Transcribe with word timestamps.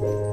Hey, 0.00 0.29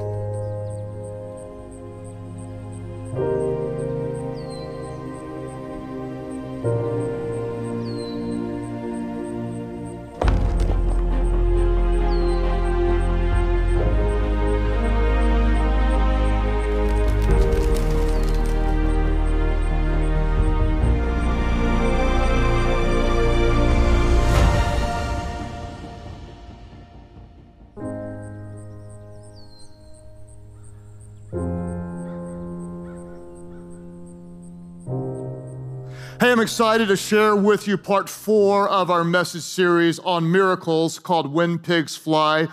I'm 36.38 36.42
excited 36.42 36.86
to 36.86 36.96
share 36.96 37.34
with 37.34 37.66
you 37.66 37.76
part 37.76 38.08
four 38.08 38.68
of 38.68 38.92
our 38.92 39.02
message 39.02 39.42
series 39.42 39.98
on 39.98 40.30
miracles 40.30 41.00
called 41.00 41.32
When 41.32 41.58
Pigs 41.58 41.96
Fly. 41.96 42.46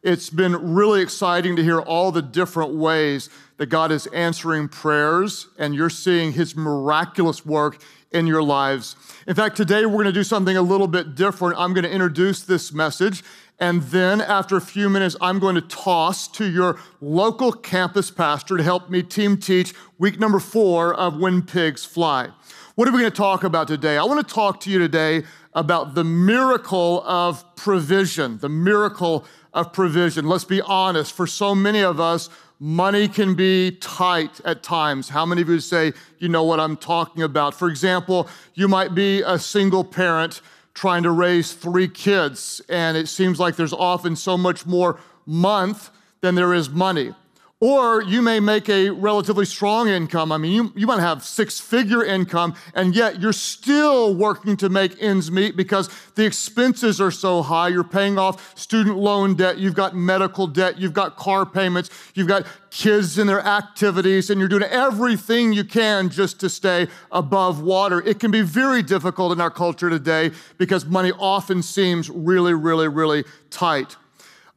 It's 0.00 0.30
been 0.30 0.74
really 0.74 1.02
exciting 1.02 1.56
to 1.56 1.62
hear 1.64 1.80
all 1.80 2.12
the 2.12 2.22
different 2.22 2.74
ways 2.74 3.30
that 3.56 3.66
God 3.66 3.90
is 3.90 4.06
answering 4.06 4.68
prayers, 4.68 5.48
and 5.58 5.74
you're 5.74 5.90
seeing 5.90 6.30
His 6.30 6.54
miraculous 6.54 7.44
work 7.44 7.82
in 8.12 8.28
your 8.28 8.44
lives. 8.44 8.94
In 9.26 9.34
fact, 9.34 9.56
today 9.56 9.86
we're 9.86 9.94
going 9.94 10.06
to 10.06 10.12
do 10.12 10.22
something 10.22 10.56
a 10.56 10.62
little 10.62 10.86
bit 10.86 11.16
different. 11.16 11.58
I'm 11.58 11.74
going 11.74 11.82
to 11.82 11.90
introduce 11.90 12.42
this 12.42 12.72
message, 12.72 13.24
and 13.58 13.82
then 13.82 14.20
after 14.20 14.56
a 14.56 14.60
few 14.60 14.90
minutes, 14.90 15.16
I'm 15.20 15.38
going 15.38 15.54
to 15.54 15.60
toss 15.60 16.26
to 16.28 16.50
your 16.50 16.80
local 17.00 17.52
campus 17.52 18.10
pastor 18.10 18.56
to 18.56 18.62
help 18.62 18.90
me 18.90 19.02
team 19.02 19.36
teach 19.36 19.72
week 19.98 20.18
number 20.18 20.40
four 20.40 20.92
of 20.92 21.16
When 21.18 21.42
Pigs 21.42 21.84
Fly. 21.84 22.30
What 22.74 22.88
are 22.88 22.92
we 22.92 22.98
going 22.98 23.10
to 23.10 23.16
talk 23.16 23.44
about 23.44 23.68
today? 23.68 23.98
I 23.98 24.04
want 24.04 24.26
to 24.26 24.34
talk 24.34 24.60
to 24.60 24.70
you 24.70 24.78
today 24.78 25.24
about 25.54 25.94
the 25.94 26.04
miracle 26.04 27.02
of 27.06 27.44
provision, 27.54 28.38
the 28.38 28.48
miracle 28.48 29.26
of 29.52 29.72
provision. 29.72 30.26
Let's 30.26 30.44
be 30.44 30.62
honest, 30.62 31.12
for 31.12 31.26
so 31.26 31.54
many 31.54 31.82
of 31.82 32.00
us, 32.00 32.30
money 32.58 33.08
can 33.08 33.34
be 33.34 33.72
tight 33.72 34.40
at 34.44 34.62
times. 34.62 35.10
How 35.10 35.26
many 35.26 35.42
of 35.42 35.48
you 35.48 35.60
say, 35.60 35.92
you 36.18 36.28
know 36.28 36.44
what 36.44 36.60
I'm 36.60 36.76
talking 36.76 37.22
about? 37.22 37.54
For 37.54 37.68
example, 37.68 38.28
you 38.54 38.68
might 38.68 38.94
be 38.94 39.20
a 39.20 39.38
single 39.38 39.84
parent 39.84 40.40
trying 40.74 41.02
to 41.02 41.10
raise 41.10 41.52
three 41.52 41.88
kids, 41.88 42.60
and 42.68 42.96
it 42.96 43.08
seems 43.08 43.38
like 43.38 43.56
there's 43.56 43.72
often 43.72 44.16
so 44.16 44.36
much 44.36 44.66
more 44.66 44.98
month 45.26 45.90
than 46.20 46.34
there 46.34 46.54
is 46.54 46.70
money. 46.70 47.14
Or 47.62 48.02
you 48.02 48.22
may 48.22 48.40
make 48.40 48.68
a 48.68 48.90
relatively 48.90 49.44
strong 49.44 49.86
income. 49.86 50.32
I 50.32 50.36
mean, 50.36 50.50
you, 50.50 50.72
you 50.74 50.84
might 50.88 50.98
have 50.98 51.22
six 51.22 51.60
figure 51.60 52.04
income, 52.04 52.56
and 52.74 52.92
yet 52.92 53.20
you're 53.20 53.32
still 53.32 54.16
working 54.16 54.56
to 54.56 54.68
make 54.68 55.00
ends 55.00 55.30
meet 55.30 55.56
because 55.56 55.88
the 56.16 56.26
expenses 56.26 57.00
are 57.00 57.12
so 57.12 57.40
high. 57.40 57.68
You're 57.68 57.84
paying 57.84 58.18
off 58.18 58.58
student 58.58 58.96
loan 58.96 59.36
debt, 59.36 59.58
you've 59.58 59.76
got 59.76 59.94
medical 59.94 60.48
debt, 60.48 60.80
you've 60.80 60.92
got 60.92 61.14
car 61.14 61.46
payments, 61.46 61.88
you've 62.16 62.26
got 62.26 62.48
kids 62.70 63.16
and 63.16 63.28
their 63.28 63.46
activities, 63.46 64.28
and 64.28 64.40
you're 64.40 64.48
doing 64.48 64.64
everything 64.64 65.52
you 65.52 65.62
can 65.62 66.08
just 66.08 66.40
to 66.40 66.50
stay 66.50 66.88
above 67.12 67.62
water. 67.62 68.00
It 68.00 68.18
can 68.18 68.32
be 68.32 68.42
very 68.42 68.82
difficult 68.82 69.30
in 69.30 69.40
our 69.40 69.52
culture 69.52 69.88
today 69.88 70.32
because 70.58 70.84
money 70.84 71.12
often 71.16 71.62
seems 71.62 72.10
really, 72.10 72.54
really, 72.54 72.88
really 72.88 73.22
tight. 73.50 73.94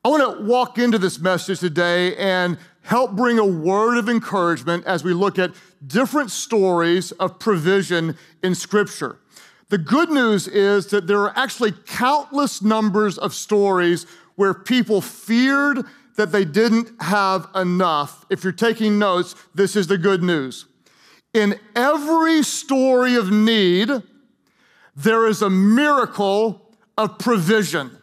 I 0.06 0.08
want 0.08 0.38
to 0.38 0.44
walk 0.44 0.78
into 0.78 1.00
this 1.00 1.18
message 1.20 1.62
today 1.62 2.16
and 2.18 2.60
help 2.86 3.12
bring 3.12 3.40
a 3.40 3.46
word 3.46 3.98
of 3.98 4.08
encouragement 4.08 4.86
as 4.86 5.04
we 5.04 5.12
look 5.12 5.40
at 5.40 5.52
different 5.86 6.30
stories 6.32 7.12
of 7.14 7.40
provision 7.40 8.16
in 8.44 8.54
Scripture. 8.54 9.18
The 9.70 9.80
good 9.80 10.12
news 10.12 10.48
is 10.48 10.88
that 10.88 11.08
there 11.08 11.20
are 11.22 11.34
actually 11.36 11.72
countless 11.88 12.62
numbers 12.62 13.18
of 13.18 13.34
stories 13.34 14.06
where 14.36 14.54
people 14.54 15.02
feared 15.02 15.84
that 16.16 16.32
they 16.32 16.46
didn't 16.46 16.92
have 17.02 17.48
enough. 17.56 18.24
If 18.30 18.44
you're 18.44 18.54
taking 18.54 19.00
notes, 19.00 19.36
this 19.56 19.76
is 19.76 19.88
the 19.88 19.98
good 19.98 20.22
news. 20.22 20.68
In 21.34 21.60
every 21.76 22.44
story 22.44 23.16
of 23.16 23.32
need, 23.32 23.90
there 24.96 25.26
is 25.28 25.42
a 25.42 25.50
miracle 25.50 26.72
of 26.98 27.18
provision 27.18 27.98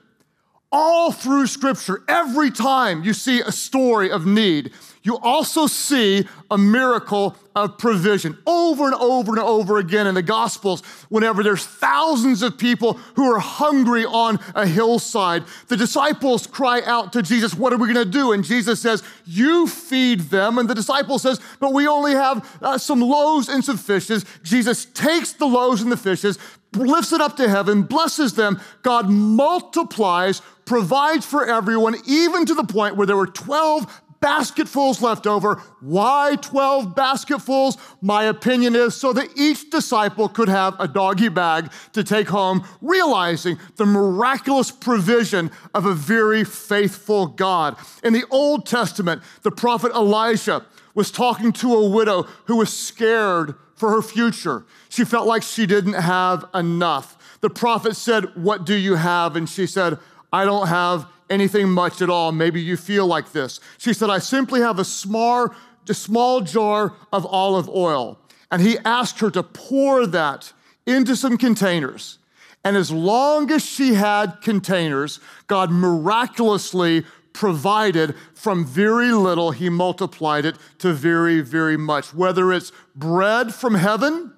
all 0.72 1.12
through 1.12 1.46
Scripture, 1.46 2.02
every 2.08 2.50
time 2.50 3.04
you 3.04 3.12
see 3.12 3.40
a 3.40 3.52
story 3.52 4.10
of 4.10 4.26
need, 4.26 4.72
you 5.04 5.18
also 5.18 5.66
see 5.66 6.26
a 6.50 6.56
miracle 6.56 7.36
of 7.56 7.76
provision 7.76 8.38
over 8.46 8.86
and 8.86 8.94
over 8.94 9.32
and 9.32 9.40
over 9.40 9.78
again 9.78 10.06
in 10.06 10.14
the 10.14 10.22
Gospels. 10.22 10.82
Whenever 11.08 11.42
there's 11.42 11.66
thousands 11.66 12.40
of 12.40 12.56
people 12.56 12.94
who 13.16 13.30
are 13.30 13.40
hungry 13.40 14.04
on 14.06 14.38
a 14.54 14.66
hillside, 14.66 15.44
the 15.68 15.76
disciples 15.76 16.46
cry 16.46 16.82
out 16.82 17.12
to 17.14 17.22
Jesus, 17.22 17.54
What 17.54 17.72
are 17.72 17.78
we 17.78 17.92
going 17.92 18.04
to 18.06 18.10
do? 18.10 18.32
And 18.32 18.44
Jesus 18.44 18.80
says, 18.80 19.02
You 19.24 19.66
feed 19.66 20.20
them. 20.20 20.56
And 20.56 20.70
the 20.70 20.74
disciple 20.74 21.18
says, 21.18 21.40
But 21.58 21.72
we 21.72 21.88
only 21.88 22.12
have 22.12 22.58
uh, 22.62 22.78
some 22.78 23.00
loaves 23.00 23.48
and 23.48 23.64
some 23.64 23.76
fishes. 23.76 24.24
Jesus 24.44 24.84
takes 24.84 25.32
the 25.32 25.46
loaves 25.46 25.82
and 25.82 25.90
the 25.90 25.96
fishes, 25.96 26.38
lifts 26.74 27.12
it 27.12 27.20
up 27.20 27.36
to 27.36 27.48
heaven, 27.48 27.82
blesses 27.82 28.34
them. 28.34 28.60
God 28.82 29.08
multiplies, 29.08 30.42
provides 30.64 31.26
for 31.26 31.46
everyone, 31.46 31.96
even 32.06 32.46
to 32.46 32.54
the 32.54 32.64
point 32.64 32.96
where 32.96 33.06
there 33.06 33.16
were 33.16 33.26
12 33.26 34.02
basketfuls 34.22 35.02
left 35.02 35.26
over. 35.26 35.56
Why 35.80 36.36
12 36.40 36.94
basketfuls? 36.94 37.76
My 38.00 38.24
opinion 38.24 38.74
is 38.74 38.94
so 38.94 39.12
that 39.12 39.28
each 39.36 39.68
disciple 39.68 40.28
could 40.28 40.48
have 40.48 40.76
a 40.80 40.88
doggy 40.88 41.28
bag 41.28 41.70
to 41.92 42.02
take 42.02 42.28
home, 42.28 42.64
realizing 42.80 43.58
the 43.76 43.84
miraculous 43.84 44.70
provision 44.70 45.50
of 45.74 45.84
a 45.84 45.92
very 45.92 46.44
faithful 46.44 47.26
God. 47.26 47.76
In 48.02 48.14
the 48.14 48.24
Old 48.30 48.64
Testament, 48.64 49.22
the 49.42 49.50
prophet 49.50 49.92
Elijah 49.92 50.64
was 50.94 51.10
talking 51.10 51.52
to 51.52 51.74
a 51.74 51.88
widow 51.88 52.22
who 52.44 52.56
was 52.56 52.76
scared 52.76 53.54
for 53.82 53.90
her 53.90 54.00
future. 54.00 54.64
She 54.90 55.04
felt 55.04 55.26
like 55.26 55.42
she 55.42 55.66
didn't 55.66 55.94
have 55.94 56.44
enough. 56.54 57.36
The 57.40 57.50
prophet 57.50 57.96
said, 57.96 58.26
What 58.36 58.64
do 58.64 58.76
you 58.76 58.94
have? 58.94 59.34
And 59.34 59.48
she 59.48 59.66
said, 59.66 59.98
I 60.32 60.44
don't 60.44 60.68
have 60.68 61.08
anything 61.28 61.68
much 61.68 62.00
at 62.00 62.08
all. 62.08 62.30
Maybe 62.30 62.62
you 62.62 62.76
feel 62.76 63.08
like 63.08 63.32
this. 63.32 63.58
She 63.78 63.92
said, 63.92 64.08
I 64.08 64.20
simply 64.20 64.60
have 64.60 64.78
a 64.78 64.84
small, 64.84 65.52
a 65.88 65.94
small 65.94 66.42
jar 66.42 66.94
of 67.12 67.26
olive 67.26 67.68
oil. 67.68 68.20
And 68.52 68.62
he 68.62 68.78
asked 68.84 69.18
her 69.18 69.32
to 69.32 69.42
pour 69.42 70.06
that 70.06 70.52
into 70.86 71.16
some 71.16 71.36
containers. 71.36 72.18
And 72.64 72.76
as 72.76 72.92
long 72.92 73.50
as 73.50 73.66
she 73.66 73.94
had 73.94 74.42
containers, 74.42 75.18
God 75.48 75.72
miraculously 75.72 77.04
provided 77.32 78.14
from 78.34 78.64
very 78.64 79.12
little, 79.12 79.50
he 79.50 79.68
multiplied 79.68 80.44
it 80.44 80.56
to 80.78 80.92
very, 80.92 81.40
very 81.40 81.76
much. 81.76 82.14
Whether 82.14 82.52
it's 82.52 82.72
bread 82.94 83.54
from 83.54 83.74
heaven, 83.74 84.32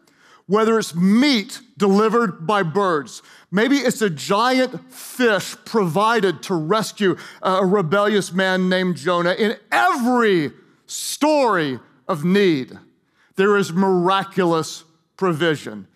whether 0.46 0.78
it's 0.78 0.94
meat 0.94 1.60
delivered 1.76 2.46
by 2.46 2.62
birds, 2.62 3.22
maybe 3.50 3.76
it's 3.76 4.02
a 4.02 4.10
giant 4.10 4.92
fish 4.92 5.56
provided 5.64 6.42
to 6.44 6.54
rescue 6.54 7.16
a 7.42 7.64
rebellious 7.64 8.32
man 8.32 8.68
named 8.68 8.96
Jonah. 8.96 9.32
In 9.32 9.56
every 9.72 10.52
story 10.86 11.80
of 12.06 12.24
need, 12.24 12.78
there 13.36 13.56
is 13.56 13.72
miraculous 13.72 14.84
provision. 15.16 15.86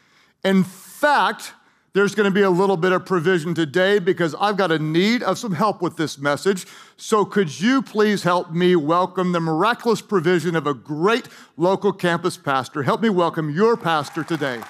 In 0.44 0.64
fact, 0.64 1.53
there's 1.93 2.15
going 2.15 2.25
to 2.28 2.34
be 2.34 2.43
a 2.43 2.50
little 2.50 2.76
bit 2.76 2.93
of 2.93 3.06
provision 3.06 3.54
today 3.54 3.99
because 3.99 4.34
I've 4.38 4.56
got 4.56 4.71
a 4.71 4.78
need 4.78 5.22
of 5.22 5.38
some 5.38 5.53
help 5.53 5.81
with 5.81 5.97
this 5.97 6.19
message. 6.19 6.67
So, 6.96 7.25
could 7.25 7.61
you 7.61 7.82
please 7.82 8.23
help 8.23 8.52
me 8.52 8.76
welcome 8.76 9.32
the 9.32 9.40
miraculous 9.40 10.02
provision 10.02 10.55
of 10.55 10.67
a 10.67 10.75
great 10.75 11.29
local 11.56 11.93
campus 11.93 12.37
pastor? 12.37 12.82
Help 12.82 13.00
me 13.00 13.08
welcome 13.08 13.50
your 13.50 13.76
pastor 13.76 14.23
today. 14.23 14.61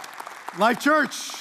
Life 0.58 0.80
Church, 0.80 1.32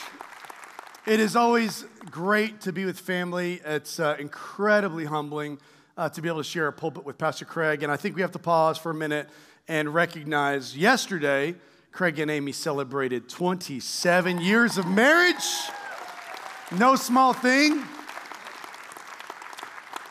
it 1.05 1.19
is 1.19 1.35
always 1.35 1.85
great 2.09 2.61
to 2.61 2.73
be 2.73 2.85
with 2.85 2.99
family. 2.99 3.61
It's 3.63 3.99
uh, 3.99 4.15
incredibly 4.19 5.05
humbling 5.05 5.59
uh, 5.95 6.09
to 6.09 6.21
be 6.21 6.27
able 6.27 6.39
to 6.39 6.43
share 6.43 6.67
a 6.67 6.73
pulpit 6.73 7.05
with 7.05 7.17
Pastor 7.17 7.45
Craig. 7.45 7.83
And 7.83 7.91
I 7.91 7.97
think 7.97 8.15
we 8.15 8.21
have 8.21 8.31
to 8.31 8.39
pause 8.39 8.77
for 8.77 8.91
a 8.91 8.95
minute 8.95 9.29
and 9.67 9.93
recognize 9.93 10.75
yesterday, 10.75 11.55
Craig 11.97 12.19
and 12.19 12.29
Amy 12.29 12.51
celebrated 12.51 13.27
27 13.27 14.39
years 14.39 14.77
of 14.77 14.85
marriage. 14.85 15.43
No 16.77 16.95
small 16.95 17.33
thing. 17.33 17.71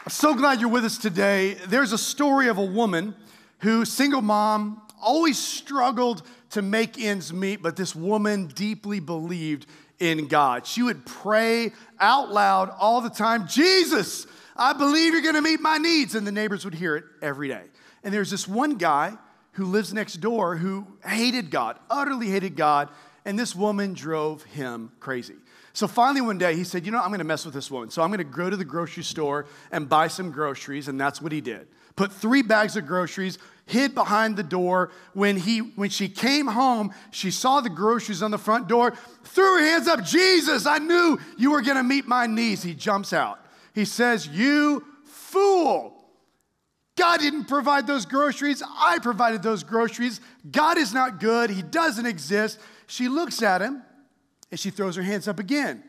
I'm 0.03 0.09
so 0.09 0.35
glad 0.35 0.61
you're 0.61 0.69
with 0.69 0.85
us 0.85 0.99
today. 0.99 1.55
There's 1.69 1.93
a 1.93 1.99
story 1.99 2.49
of 2.49 2.59
a 2.59 2.65
woman 2.65 3.15
who, 3.61 3.85
single 3.85 4.21
mom, 4.21 4.83
always 5.01 5.39
struggled 5.39 6.27
to 6.51 6.61
make 6.61 7.01
ends 7.01 7.33
meet, 7.33 7.63
but 7.63 7.77
this 7.77 7.95
woman 7.95 8.49
deeply 8.49 8.99
believed 8.99 9.67
in 10.01 10.27
God. 10.27 10.67
She 10.67 10.83
would 10.83 11.07
pray 11.07 11.71
out 12.01 12.33
loud 12.33 12.69
all 12.81 13.01
the 13.01 13.11
time 13.11 13.47
Jesus, 13.47 14.27
I 14.57 14.73
believe 14.73 15.13
you're 15.13 15.23
gonna 15.23 15.41
meet 15.41 15.61
my 15.61 15.79
needs. 15.79 16.17
And 16.17 16.27
the 16.27 16.33
neighbors 16.33 16.65
would 16.65 16.75
hear 16.75 16.97
it 16.97 17.05
every 17.23 17.47
day. 17.47 17.63
And 18.03 18.13
there's 18.13 18.33
this 18.33 18.49
one 18.49 18.75
guy 18.75 19.17
who 19.57 19.65
lives 19.65 19.93
next 19.93 20.17
door 20.17 20.57
who 20.57 20.87
hated 21.05 21.51
God, 21.51 21.79
utterly 21.91 22.29
hated 22.29 22.57
God, 22.57 22.91
and 23.25 23.39
this 23.39 23.55
woman 23.55 23.95
drove 23.95 24.45
him 24.45 24.93
crazy. 25.01 25.35
So 25.73 25.89
finally, 25.89 26.21
one 26.21 26.39
day, 26.39 26.55
he 26.55 26.63
said, 26.63 26.87
You 26.87 26.93
know, 26.93 27.01
I'm 27.01 27.11
gonna 27.11 27.25
mess 27.25 27.45
with 27.45 27.55
this 27.55 27.71
woman. 27.71 27.91
So 27.91 28.03
I'm 28.03 28.11
gonna 28.11 28.25
go 28.25 28.49
to 28.49 28.57
the 28.57 28.65
grocery 28.65 29.03
store 29.03 29.47
and 29.73 29.89
buy 29.89 30.09
some 30.09 30.31
groceries, 30.31 30.89
and 30.89 31.01
that's 31.01 31.21
what 31.21 31.33
he 31.33 31.41
did. 31.41 31.69
Put 31.97 32.13
three 32.13 32.43
bags 32.43 32.77
of 32.77 32.87
groceries, 32.87 33.39
hid 33.65 33.95
behind 33.95 34.37
the 34.37 34.43
door. 34.43 34.91
When, 35.15 35.37
he, 35.37 35.61
when 35.61 35.89
she 35.89 36.09
came 36.09 36.47
home, 36.47 36.93
she 37.11 37.31
saw 37.31 37.63
the 37.63 37.71
groceries 37.71 38.23
on 38.23 38.31
the 38.31 38.39
front 38.39 38.69
door, 38.69 38.93
threw 39.25 39.57
her 39.57 39.63
hands 39.63 39.89
up, 39.89 40.05
Jesus, 40.05 40.67
I 40.67 40.79
knew 40.79 41.19
you 41.39 41.51
were 41.51 41.63
gonna 41.63 41.83
meet 41.83 42.07
my 42.07 42.27
needs. 42.27 42.63
He 42.63 42.75
jumps 42.75 43.15
out. 43.15 43.41
He 43.75 43.87
says, 43.87 44.29
You 44.29 44.85
fool. 45.05 45.86
God 47.17 47.23
didn't 47.23 47.45
provide 47.47 47.87
those 47.87 48.05
groceries. 48.05 48.63
I 48.79 48.99
provided 48.99 49.43
those 49.43 49.65
groceries. 49.65 50.21
God 50.51 50.77
is 50.77 50.93
not 50.93 51.19
good. 51.19 51.49
He 51.49 51.63
doesn't 51.63 52.05
exist. 52.05 52.61
She 52.87 53.09
looks 53.09 53.43
at 53.43 53.63
him 53.63 53.83
and 54.51 54.61
she 54.61 54.69
throws 54.69 54.97
her 54.97 55.03
hands 55.03 55.27
up 55.27 55.39
again. 55.39 55.83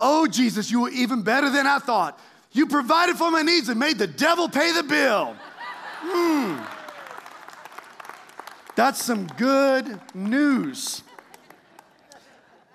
Oh, 0.00 0.28
Jesus, 0.28 0.70
you 0.70 0.82
were 0.82 0.90
even 0.90 1.22
better 1.22 1.50
than 1.50 1.66
I 1.66 1.80
thought. 1.80 2.20
You 2.52 2.66
provided 2.66 3.16
for 3.16 3.28
my 3.32 3.42
needs 3.42 3.70
and 3.70 3.80
made 3.80 3.98
the 3.98 4.06
devil 4.06 4.48
pay 4.48 4.70
the 4.70 4.84
bill. 4.84 5.36
Hmm. 6.02 6.60
That's 8.76 9.02
some 9.02 9.26
good 9.36 10.00
news. 10.14 11.02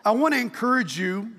I 0.04 0.12
want 0.12 0.34
to 0.34 0.42
encourage 0.42 1.00
you 1.00 1.32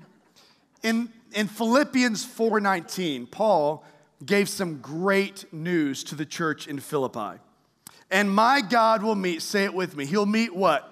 in, 0.81 1.09
in 1.31 1.47
Philippians 1.47 2.25
4:19, 2.25 3.29
Paul 3.29 3.83
gave 4.25 4.49
some 4.49 4.79
great 4.79 5.45
news 5.53 6.03
to 6.05 6.15
the 6.15 6.25
church 6.25 6.67
in 6.67 6.79
Philippi. 6.79 7.39
And 8.11 8.33
my 8.33 8.61
God 8.61 9.03
will 9.03 9.15
meet, 9.15 9.41
say 9.41 9.65
it 9.65 9.73
with 9.73 9.95
me, 9.95 10.05
he'll 10.05 10.25
meet 10.25 10.55
what? 10.55 10.91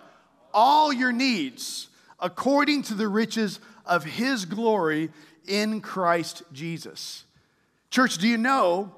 All 0.54 0.94
your 0.94 1.12
needs 1.12 1.90
according 2.20 2.84
to 2.84 2.94
the 2.94 3.08
riches 3.08 3.60
of 3.86 4.04
his 4.04 4.46
glory 4.46 5.10
in 5.48 5.82
Christ 5.82 6.44
Jesus. 6.52 7.26
Church, 7.90 8.18
do 8.18 8.28
you 8.28 8.38
know 8.38 8.94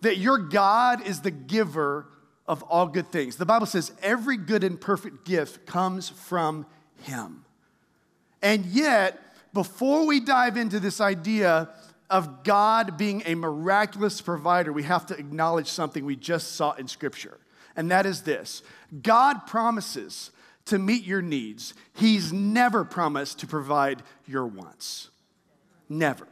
that 0.00 0.18
your 0.18 0.38
God 0.38 1.06
is 1.06 1.20
the 1.20 1.30
giver 1.30 2.06
of 2.46 2.62
all 2.64 2.86
good 2.86 3.10
things? 3.10 3.36
The 3.36 3.46
Bible 3.46 3.66
says 3.66 3.92
every 4.02 4.36
good 4.36 4.64
and 4.64 4.80
perfect 4.80 5.24
gift 5.24 5.66
comes 5.66 6.08
from 6.08 6.66
him. 7.02 7.44
And 8.42 8.66
yet, 8.66 9.20
before 9.54 10.06
we 10.06 10.20
dive 10.20 10.56
into 10.56 10.78
this 10.78 11.00
idea 11.00 11.70
of 12.10 12.44
God 12.44 12.96
being 12.96 13.22
a 13.26 13.34
miraculous 13.34 14.20
provider, 14.20 14.72
we 14.72 14.82
have 14.84 15.06
to 15.06 15.18
acknowledge 15.18 15.68
something 15.68 16.04
we 16.04 16.16
just 16.16 16.52
saw 16.52 16.72
in 16.72 16.88
Scripture. 16.88 17.38
And 17.76 17.90
that 17.90 18.06
is 18.06 18.22
this 18.22 18.62
God 19.02 19.46
promises 19.46 20.30
to 20.66 20.78
meet 20.78 21.04
your 21.04 21.22
needs, 21.22 21.74
He's 21.94 22.32
never 22.32 22.84
promised 22.84 23.40
to 23.40 23.46
provide 23.46 24.02
your 24.26 24.46
wants. 24.46 25.10
Never. 25.88 26.26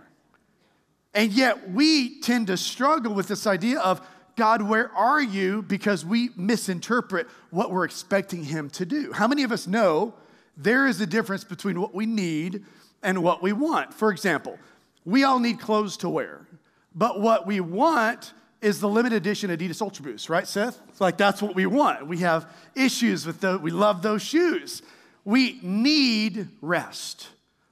And 1.14 1.30
yet, 1.32 1.70
we 1.70 2.20
tend 2.20 2.46
to 2.46 2.56
struggle 2.56 3.12
with 3.12 3.28
this 3.28 3.46
idea 3.46 3.80
of 3.80 4.00
God, 4.34 4.62
where 4.62 4.90
are 4.92 5.20
you? 5.20 5.60
Because 5.60 6.06
we 6.06 6.30
misinterpret 6.36 7.26
what 7.50 7.70
we're 7.70 7.84
expecting 7.84 8.44
Him 8.44 8.70
to 8.70 8.86
do. 8.86 9.12
How 9.12 9.28
many 9.28 9.42
of 9.42 9.52
us 9.52 9.66
know 9.66 10.14
there 10.56 10.86
is 10.86 11.00
a 11.00 11.06
difference 11.06 11.44
between 11.44 11.80
what 11.80 11.94
we 11.94 12.06
need 12.06 12.64
and 13.02 13.22
what 13.22 13.42
we 13.42 13.52
want? 13.52 13.92
For 13.92 14.10
example, 14.10 14.58
we 15.04 15.24
all 15.24 15.38
need 15.38 15.60
clothes 15.60 15.96
to 15.98 16.08
wear, 16.08 16.46
but 16.94 17.20
what 17.20 17.46
we 17.46 17.60
want 17.60 18.32
is 18.60 18.80
the 18.80 18.88
limited 18.88 19.16
edition 19.16 19.50
Adidas 19.50 19.82
Ultra 19.82 20.04
Boost, 20.04 20.28
right, 20.28 20.46
Seth? 20.46 20.80
It's 20.88 21.00
like 21.00 21.16
that's 21.16 21.42
what 21.42 21.54
we 21.54 21.66
want. 21.66 22.06
We 22.06 22.18
have 22.18 22.48
issues 22.74 23.26
with 23.26 23.40
those, 23.40 23.60
we 23.60 23.70
love 23.70 24.02
those 24.02 24.22
shoes. 24.22 24.82
We 25.24 25.58
need 25.62 26.48
rest, 26.60 27.28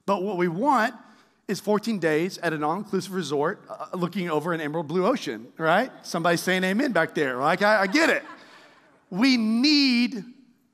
but 0.07 0.23
what 0.23 0.37
we 0.37 0.49
want 0.49 0.95
is 1.51 1.61
14 1.61 1.99
days 1.99 2.39
at 2.39 2.53
an 2.53 2.63
all-inclusive 2.63 3.13
resort 3.13 3.63
uh, 3.69 3.87
looking 3.95 4.31
over 4.31 4.53
an 4.53 4.61
emerald 4.61 4.87
blue 4.87 5.05
ocean, 5.05 5.49
right? 5.59 5.91
Somebody 6.03 6.37
saying 6.37 6.63
amen 6.65 6.93
back 6.93 7.15
there. 7.15 7.37
Like, 7.39 7.63
I, 7.63 7.83
I 7.83 7.87
get 7.89 8.09
it. 8.09 8.23
We 9.11 9.37
need 9.37 10.25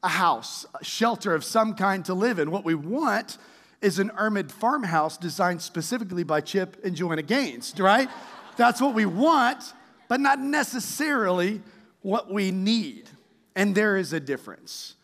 a 0.03 0.09
house, 0.09 0.67
a 0.79 0.85
shelter 0.85 1.35
of 1.35 1.45
some 1.45 1.75
kind 1.75 2.05
to 2.05 2.15
live 2.15 2.39
in. 2.39 2.51
What 2.51 2.65
we 2.65 2.75
want 2.75 3.39
is 3.81 3.99
an 3.99 4.11
Ermid 4.11 4.51
farmhouse 4.51 5.17
designed 5.17 5.63
specifically 5.63 6.25
by 6.25 6.41
Chip 6.41 6.77
and 6.85 6.95
Joanna 6.97 7.23
Gaines, 7.23 7.75
right? 7.79 8.09
That's 8.57 8.81
what 8.81 8.95
we 8.95 9.07
want, 9.07 9.73
but 10.09 10.21
not 10.21 10.41
necessarily 10.41 11.61
what 12.03 12.33
we 12.33 12.51
need. 12.51 13.09
And 13.55 13.75
there 13.75 13.97
is 13.97 14.13
a 14.13 14.21
difference. 14.21 14.95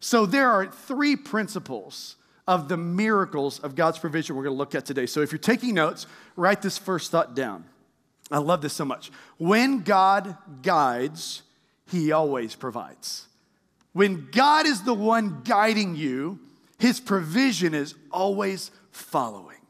So 0.00 0.26
there 0.26 0.50
are 0.50 0.66
three 0.66 1.16
principles 1.16 2.16
of 2.48 2.68
the 2.68 2.76
miracles 2.76 3.60
of 3.60 3.74
God's 3.74 3.98
provision 3.98 4.34
we're 4.34 4.42
going 4.42 4.54
to 4.54 4.58
look 4.58 4.74
at 4.74 4.84
today. 4.84 5.06
So 5.06 5.20
if 5.20 5.30
you're 5.30 5.38
taking 5.38 5.74
notes, 5.74 6.06
write 6.36 6.62
this 6.62 6.76
first 6.76 7.10
thought 7.10 7.34
down. 7.34 7.64
I 8.30 8.38
love 8.38 8.62
this 8.62 8.72
so 8.72 8.84
much. 8.84 9.10
When 9.38 9.82
God 9.82 10.36
guides, 10.62 11.42
he 11.90 12.12
always 12.12 12.54
provides. 12.54 13.26
When 13.92 14.28
God 14.32 14.66
is 14.66 14.82
the 14.82 14.94
one 14.94 15.42
guiding 15.44 15.94
you, 15.94 16.40
his 16.82 16.98
provision 16.98 17.74
is 17.74 17.94
always 18.10 18.72
following. 18.90 19.60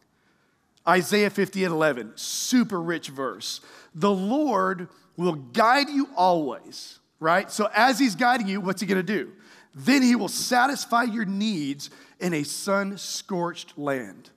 Isaiah 0.89 1.29
58 1.29 1.67
11, 1.67 2.13
super 2.15 2.81
rich 2.81 3.09
verse. 3.09 3.61
The 3.95 4.11
Lord 4.11 4.89
will 5.19 5.35
guide 5.35 5.91
you 5.91 6.09
always, 6.17 7.01
right? 7.21 7.51
So 7.51 7.69
as 7.75 7.99
he's 7.99 8.15
guiding 8.15 8.49
you, 8.49 8.63
what's 8.63 8.81
he 8.81 8.87
gonna 8.87 9.03
do? 9.03 9.31
Then 9.75 10.01
he 10.01 10.17
will 10.17 10.29
satisfy 10.29 11.03
your 11.03 11.27
needs 11.27 11.91
in 12.19 12.33
a 12.33 12.45
sun 12.45 12.97
scorched 12.97 13.77
land. 13.77 14.31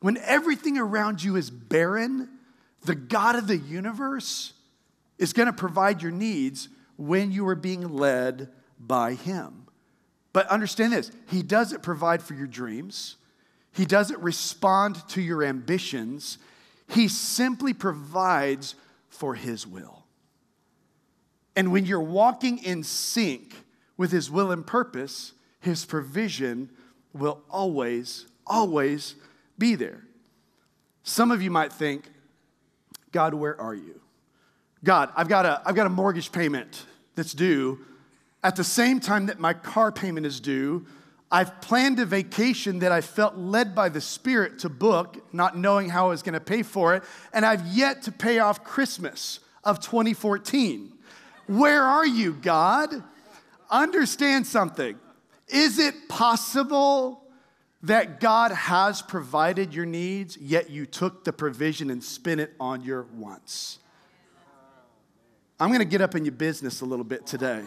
When 0.00 0.18
everything 0.18 0.76
around 0.76 1.24
you 1.24 1.36
is 1.36 1.48
barren, 1.48 2.28
the 2.84 2.94
God 2.94 3.36
of 3.36 3.46
the 3.46 3.56
universe 3.56 4.52
is 5.16 5.32
gonna 5.32 5.54
provide 5.54 6.02
your 6.02 6.12
needs 6.12 6.68
when 6.98 7.32
you 7.32 7.48
are 7.48 7.54
being 7.54 7.88
led 7.88 8.50
by 8.78 9.14
him. 9.14 9.61
But 10.32 10.46
understand 10.48 10.92
this 10.92 11.10
He 11.28 11.42
doesn't 11.42 11.82
provide 11.82 12.22
for 12.22 12.34
your 12.34 12.46
dreams, 12.46 13.16
He 13.72 13.84
doesn't 13.84 14.20
respond 14.20 15.06
to 15.08 15.20
your 15.20 15.42
ambitions. 15.42 16.38
He 16.88 17.08
simply 17.08 17.72
provides 17.72 18.74
for 19.08 19.34
His 19.34 19.66
will. 19.66 20.04
And 21.56 21.72
when 21.72 21.86
you're 21.86 22.00
walking 22.00 22.58
in 22.58 22.82
sync 22.82 23.54
with 23.96 24.12
His 24.12 24.30
will 24.30 24.50
and 24.50 24.66
purpose, 24.66 25.32
His 25.60 25.84
provision 25.84 26.70
will 27.14 27.40
always, 27.50 28.26
always 28.46 29.14
be 29.58 29.74
there. 29.74 30.02
Some 31.02 31.30
of 31.30 31.42
you 31.42 31.50
might 31.50 31.72
think, 31.72 32.10
God, 33.10 33.34
where 33.34 33.58
are 33.60 33.74
you? 33.74 34.00
God, 34.84 35.10
I've 35.16 35.28
got 35.28 35.46
a, 35.46 35.62
I've 35.64 35.74
got 35.74 35.86
a 35.86 35.90
mortgage 35.90 36.32
payment 36.32 36.86
that's 37.14 37.32
due. 37.32 37.78
At 38.44 38.56
the 38.56 38.64
same 38.64 38.98
time 39.00 39.26
that 39.26 39.38
my 39.38 39.54
car 39.54 39.92
payment 39.92 40.26
is 40.26 40.40
due, 40.40 40.86
I've 41.30 41.60
planned 41.62 41.98
a 41.98 42.04
vacation 42.04 42.80
that 42.80 42.92
I 42.92 43.00
felt 43.00 43.36
led 43.36 43.74
by 43.74 43.88
the 43.88 44.00
Spirit 44.00 44.58
to 44.60 44.68
book, 44.68 45.32
not 45.32 45.56
knowing 45.56 45.88
how 45.88 46.06
I 46.06 46.08
was 46.10 46.22
going 46.22 46.34
to 46.34 46.40
pay 46.40 46.62
for 46.62 46.94
it, 46.94 47.04
and 47.32 47.46
I've 47.46 47.66
yet 47.68 48.02
to 48.02 48.12
pay 48.12 48.38
off 48.38 48.64
Christmas 48.64 49.40
of 49.64 49.80
2014. 49.80 50.92
Where 51.46 51.82
are 51.82 52.06
you, 52.06 52.34
God? 52.34 53.02
Understand 53.70 54.46
something. 54.46 54.98
Is 55.48 55.78
it 55.78 56.08
possible 56.08 57.24
that 57.84 58.20
God 58.20 58.52
has 58.52 59.00
provided 59.00 59.74
your 59.74 59.86
needs, 59.86 60.36
yet 60.36 60.68
you 60.68 60.84
took 60.84 61.24
the 61.24 61.32
provision 61.32 61.90
and 61.90 62.04
spent 62.04 62.40
it 62.40 62.52
on 62.60 62.82
your 62.82 63.04
wants? 63.14 63.78
I'm 65.58 65.68
going 65.68 65.80
to 65.80 65.84
get 65.84 66.00
up 66.00 66.14
in 66.14 66.24
your 66.24 66.32
business 66.32 66.80
a 66.80 66.84
little 66.84 67.04
bit 67.04 67.26
today. 67.26 67.62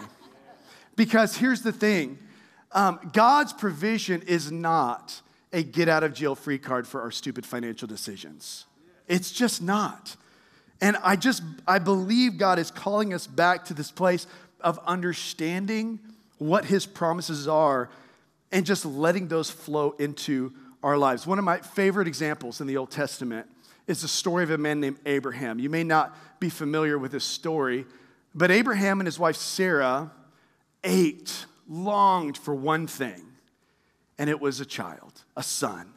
Because 0.95 1.37
here's 1.37 1.61
the 1.61 1.71
thing 1.71 2.17
um, 2.71 2.99
God's 3.13 3.53
provision 3.53 4.21
is 4.23 4.51
not 4.51 5.21
a 5.53 5.63
get 5.63 5.87
out 5.87 6.03
of 6.03 6.13
jail 6.13 6.35
free 6.35 6.57
card 6.57 6.85
for 6.85 7.01
our 7.01 7.11
stupid 7.11 7.45
financial 7.45 7.87
decisions. 7.87 8.65
It's 9.07 9.31
just 9.31 9.61
not. 9.61 10.15
And 10.81 10.97
I 10.97 11.15
just, 11.15 11.41
I 11.67 11.79
believe 11.79 12.37
God 12.37 12.59
is 12.59 12.69
calling 12.71 13.13
us 13.13 13.27
back 13.27 13.65
to 13.65 13.73
this 13.73 13.91
place 13.91 14.27
of 14.59 14.79
understanding 14.85 15.99
what 16.37 16.65
his 16.65 16.85
promises 16.85 17.47
are 17.47 17.89
and 18.51 18.65
just 18.65 18.85
letting 18.85 19.29
those 19.29 19.49
flow 19.49 19.91
into 19.99 20.53
our 20.83 20.97
lives. 20.97 21.25
One 21.25 21.39
of 21.39 21.45
my 21.45 21.59
favorite 21.59 22.07
examples 22.07 22.59
in 22.59 22.67
the 22.67 22.77
Old 22.77 22.91
Testament 22.91 23.47
is 23.87 24.01
the 24.01 24.07
story 24.07 24.43
of 24.43 24.51
a 24.51 24.57
man 24.57 24.81
named 24.81 24.97
Abraham. 25.05 25.59
You 25.59 25.69
may 25.69 25.83
not 25.83 26.15
be 26.39 26.49
familiar 26.49 26.97
with 26.97 27.11
this 27.11 27.23
story, 27.23 27.85
but 28.33 28.51
Abraham 28.51 28.99
and 28.99 29.07
his 29.07 29.17
wife 29.17 29.37
Sarah 29.37 30.11
ached, 30.85 31.47
longed 31.67 32.37
for 32.37 32.55
one 32.55 32.87
thing, 32.87 33.25
and 34.17 34.29
it 34.29 34.39
was 34.39 34.61
a 34.61 34.65
child, 34.65 35.23
a 35.35 35.43
son. 35.43 35.91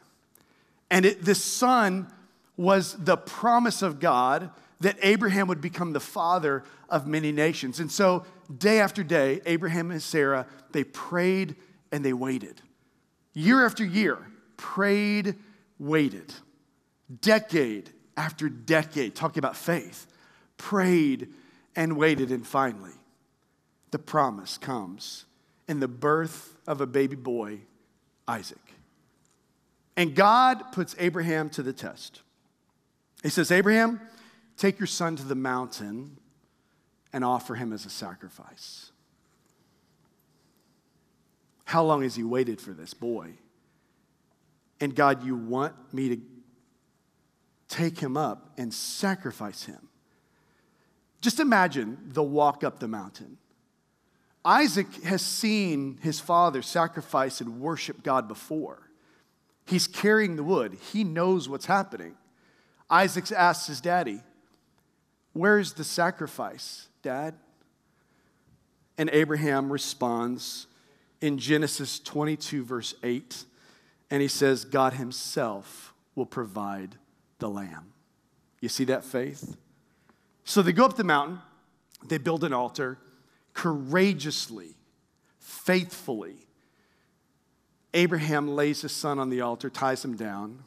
And 0.90 1.06
it, 1.06 1.22
this 1.22 1.42
son 1.42 2.10
was 2.56 2.94
the 2.94 3.16
promise 3.16 3.82
of 3.82 4.00
God 4.00 4.50
that 4.80 4.96
Abraham 5.02 5.48
would 5.48 5.60
become 5.60 5.92
the 5.92 6.00
father 6.00 6.64
of 6.88 7.06
many 7.06 7.32
nations. 7.32 7.80
And 7.80 7.90
so, 7.90 8.24
day 8.56 8.80
after 8.80 9.02
day, 9.02 9.40
Abraham 9.44 9.90
and 9.90 10.02
Sarah, 10.02 10.46
they 10.72 10.84
prayed 10.84 11.56
and 11.92 12.04
they 12.04 12.12
waited. 12.12 12.60
Year 13.34 13.64
after 13.64 13.84
year, 13.84 14.18
prayed, 14.56 15.36
waited. 15.78 16.32
Decade 17.20 17.90
after 18.16 18.48
decade, 18.48 19.14
talking 19.14 19.38
about 19.38 19.56
faith, 19.56 20.06
prayed 20.56 21.28
and 21.76 21.96
waited. 21.96 22.30
And 22.30 22.46
finally, 22.46 22.92
the 23.90 23.98
promise 23.98 24.58
comes 24.58 25.24
in 25.66 25.80
the 25.80 25.88
birth 25.88 26.56
of 26.66 26.80
a 26.80 26.86
baby 26.86 27.16
boy, 27.16 27.60
Isaac. 28.26 28.58
And 29.96 30.14
God 30.14 30.72
puts 30.72 30.94
Abraham 30.98 31.50
to 31.50 31.62
the 31.62 31.72
test. 31.72 32.22
He 33.22 33.30
says, 33.30 33.50
Abraham, 33.50 34.00
take 34.56 34.78
your 34.78 34.86
son 34.86 35.16
to 35.16 35.24
the 35.24 35.34
mountain 35.34 36.18
and 37.12 37.24
offer 37.24 37.54
him 37.54 37.72
as 37.72 37.84
a 37.84 37.90
sacrifice. 37.90 38.92
How 41.64 41.82
long 41.84 42.02
has 42.02 42.14
he 42.14 42.22
waited 42.22 42.60
for 42.60 42.70
this 42.70 42.94
boy? 42.94 43.32
And 44.80 44.94
God, 44.94 45.24
you 45.24 45.36
want 45.36 45.74
me 45.92 46.08
to 46.10 46.22
take 47.68 47.98
him 47.98 48.16
up 48.16 48.52
and 48.56 48.72
sacrifice 48.72 49.64
him. 49.64 49.88
Just 51.20 51.40
imagine 51.40 51.98
the 52.12 52.22
walk 52.22 52.62
up 52.62 52.78
the 52.78 52.88
mountain. 52.88 53.36
Isaac 54.44 55.02
has 55.04 55.22
seen 55.22 55.98
his 56.02 56.20
father 56.20 56.62
sacrifice 56.62 57.40
and 57.40 57.60
worship 57.60 58.02
God 58.02 58.28
before. 58.28 58.88
He's 59.66 59.86
carrying 59.86 60.36
the 60.36 60.42
wood, 60.42 60.78
he 60.92 61.04
knows 61.04 61.48
what's 61.48 61.66
happening. 61.66 62.14
Isaac 62.90 63.30
asks 63.32 63.66
his 63.66 63.80
daddy, 63.80 64.20
Where's 65.34 65.74
the 65.74 65.84
sacrifice, 65.84 66.88
dad? 67.02 67.34
And 68.96 69.10
Abraham 69.12 69.70
responds 69.70 70.66
in 71.20 71.38
Genesis 71.38 71.98
22, 72.00 72.64
verse 72.64 72.94
8, 73.02 73.44
and 74.10 74.22
he 74.22 74.28
says, 74.28 74.64
God 74.64 74.94
himself 74.94 75.92
will 76.14 76.26
provide 76.26 76.96
the 77.38 77.48
lamb. 77.48 77.92
You 78.60 78.68
see 78.68 78.84
that 78.84 79.04
faith? 79.04 79.56
So 80.44 80.62
they 80.62 80.72
go 80.72 80.84
up 80.84 80.96
the 80.96 81.04
mountain, 81.04 81.40
they 82.06 82.18
build 82.18 82.42
an 82.42 82.52
altar 82.52 82.98
courageously, 83.58 84.76
faithfully. 85.40 86.36
Abraham 87.92 88.46
lays 88.46 88.82
his 88.82 88.92
son 88.92 89.18
on 89.18 89.30
the 89.30 89.40
altar, 89.40 89.68
ties 89.68 90.04
him 90.04 90.14
down, 90.14 90.62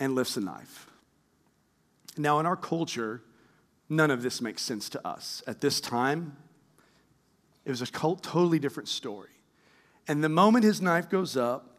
and 0.00 0.14
lifts 0.14 0.38
a 0.38 0.40
knife. 0.40 0.86
Now, 2.16 2.40
in 2.40 2.46
our 2.46 2.56
culture, 2.56 3.20
none 3.86 4.10
of 4.10 4.22
this 4.22 4.40
makes 4.40 4.62
sense 4.62 4.88
to 4.88 5.06
us. 5.06 5.42
At 5.46 5.60
this 5.60 5.78
time, 5.78 6.38
it 7.66 7.70
was 7.70 7.82
a 7.82 7.86
totally 7.86 8.58
different 8.58 8.88
story. 8.88 9.28
And 10.06 10.24
the 10.24 10.30
moment 10.30 10.64
his 10.64 10.80
knife 10.80 11.10
goes 11.10 11.36
up, 11.36 11.76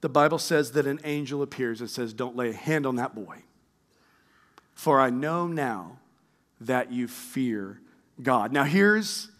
the 0.00 0.08
Bible 0.08 0.38
says 0.38 0.70
that 0.72 0.86
an 0.86 1.00
angel 1.02 1.42
appears 1.42 1.80
and 1.80 1.90
says, 1.90 2.12
Don't 2.12 2.36
lay 2.36 2.50
a 2.50 2.54
hand 2.54 2.86
on 2.86 2.94
that 2.96 3.16
boy. 3.16 3.42
For 4.74 5.00
I 5.00 5.10
know 5.10 5.48
now 5.48 5.98
that 6.60 6.92
you 6.92 7.08
fear 7.08 7.80
God. 8.22 8.52
Now, 8.52 8.64
here's 8.64 9.30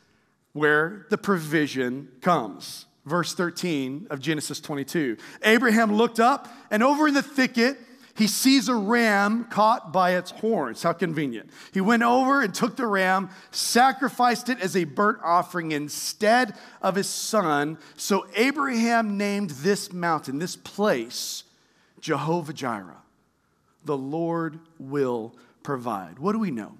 where 0.52 1.06
the 1.10 1.18
provision 1.18 2.08
comes. 2.20 2.86
Verse 3.04 3.34
13 3.34 4.08
of 4.10 4.20
Genesis 4.20 4.60
22. 4.60 5.16
Abraham 5.42 5.94
looked 5.94 6.18
up, 6.18 6.48
and 6.70 6.82
over 6.82 7.06
in 7.06 7.14
the 7.14 7.22
thicket, 7.22 7.78
he 8.16 8.26
sees 8.26 8.68
a 8.68 8.74
ram 8.74 9.44
caught 9.44 9.92
by 9.92 10.16
its 10.16 10.30
horns. 10.30 10.82
How 10.82 10.94
convenient. 10.94 11.50
He 11.72 11.82
went 11.82 12.02
over 12.02 12.40
and 12.40 12.54
took 12.54 12.76
the 12.76 12.86
ram, 12.86 13.28
sacrificed 13.50 14.48
it 14.48 14.58
as 14.60 14.74
a 14.74 14.84
burnt 14.84 15.18
offering 15.22 15.72
instead 15.72 16.54
of 16.80 16.94
his 16.94 17.08
son. 17.08 17.76
So 17.96 18.26
Abraham 18.34 19.18
named 19.18 19.50
this 19.50 19.92
mountain, 19.92 20.38
this 20.38 20.56
place, 20.56 21.44
Jehovah 22.00 22.54
Jireh. 22.54 23.02
The 23.84 23.98
Lord 23.98 24.60
will 24.78 25.34
provide. 25.62 26.18
What 26.18 26.32
do 26.32 26.38
we 26.38 26.50
know? 26.50 26.72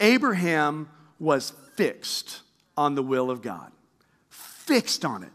Abraham 0.00 0.88
was 1.22 1.52
fixed 1.76 2.40
on 2.76 2.96
the 2.96 3.02
will 3.02 3.30
of 3.30 3.40
God, 3.40 3.70
fixed 4.28 5.04
on 5.04 5.22
it. 5.22 5.30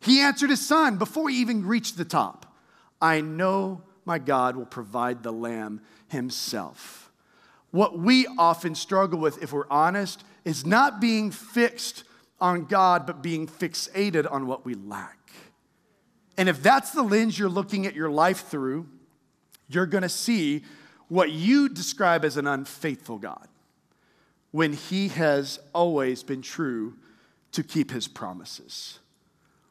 He 0.00 0.20
answered 0.20 0.48
his 0.48 0.66
son 0.66 0.96
before 0.96 1.28
he 1.28 1.36
even 1.36 1.66
reached 1.66 1.98
the 1.98 2.04
top. 2.04 2.56
I 3.00 3.20
know 3.20 3.82
my 4.06 4.18
God 4.18 4.56
will 4.56 4.66
provide 4.66 5.22
the 5.22 5.30
lamb 5.30 5.82
himself. 6.08 7.12
What 7.72 7.98
we 7.98 8.26
often 8.38 8.74
struggle 8.74 9.18
with, 9.18 9.42
if 9.42 9.52
we're 9.52 9.68
honest, 9.70 10.24
is 10.46 10.64
not 10.64 10.98
being 10.98 11.30
fixed 11.30 12.04
on 12.40 12.64
God, 12.64 13.06
but 13.06 13.22
being 13.22 13.46
fixated 13.46 14.30
on 14.30 14.46
what 14.46 14.64
we 14.64 14.74
lack. 14.74 15.18
And 16.38 16.48
if 16.48 16.62
that's 16.62 16.92
the 16.92 17.02
lens 17.02 17.38
you're 17.38 17.50
looking 17.50 17.86
at 17.86 17.94
your 17.94 18.10
life 18.10 18.48
through, 18.48 18.88
you're 19.68 19.86
gonna 19.86 20.08
see 20.08 20.64
what 21.08 21.30
you 21.30 21.68
describe 21.68 22.24
as 22.24 22.38
an 22.38 22.46
unfaithful 22.46 23.18
God 23.18 23.46
when 24.52 24.74
he 24.74 25.08
has 25.08 25.58
always 25.74 26.22
been 26.22 26.42
true 26.42 26.94
to 27.52 27.62
keep 27.62 27.90
his 27.90 28.06
promises. 28.06 28.98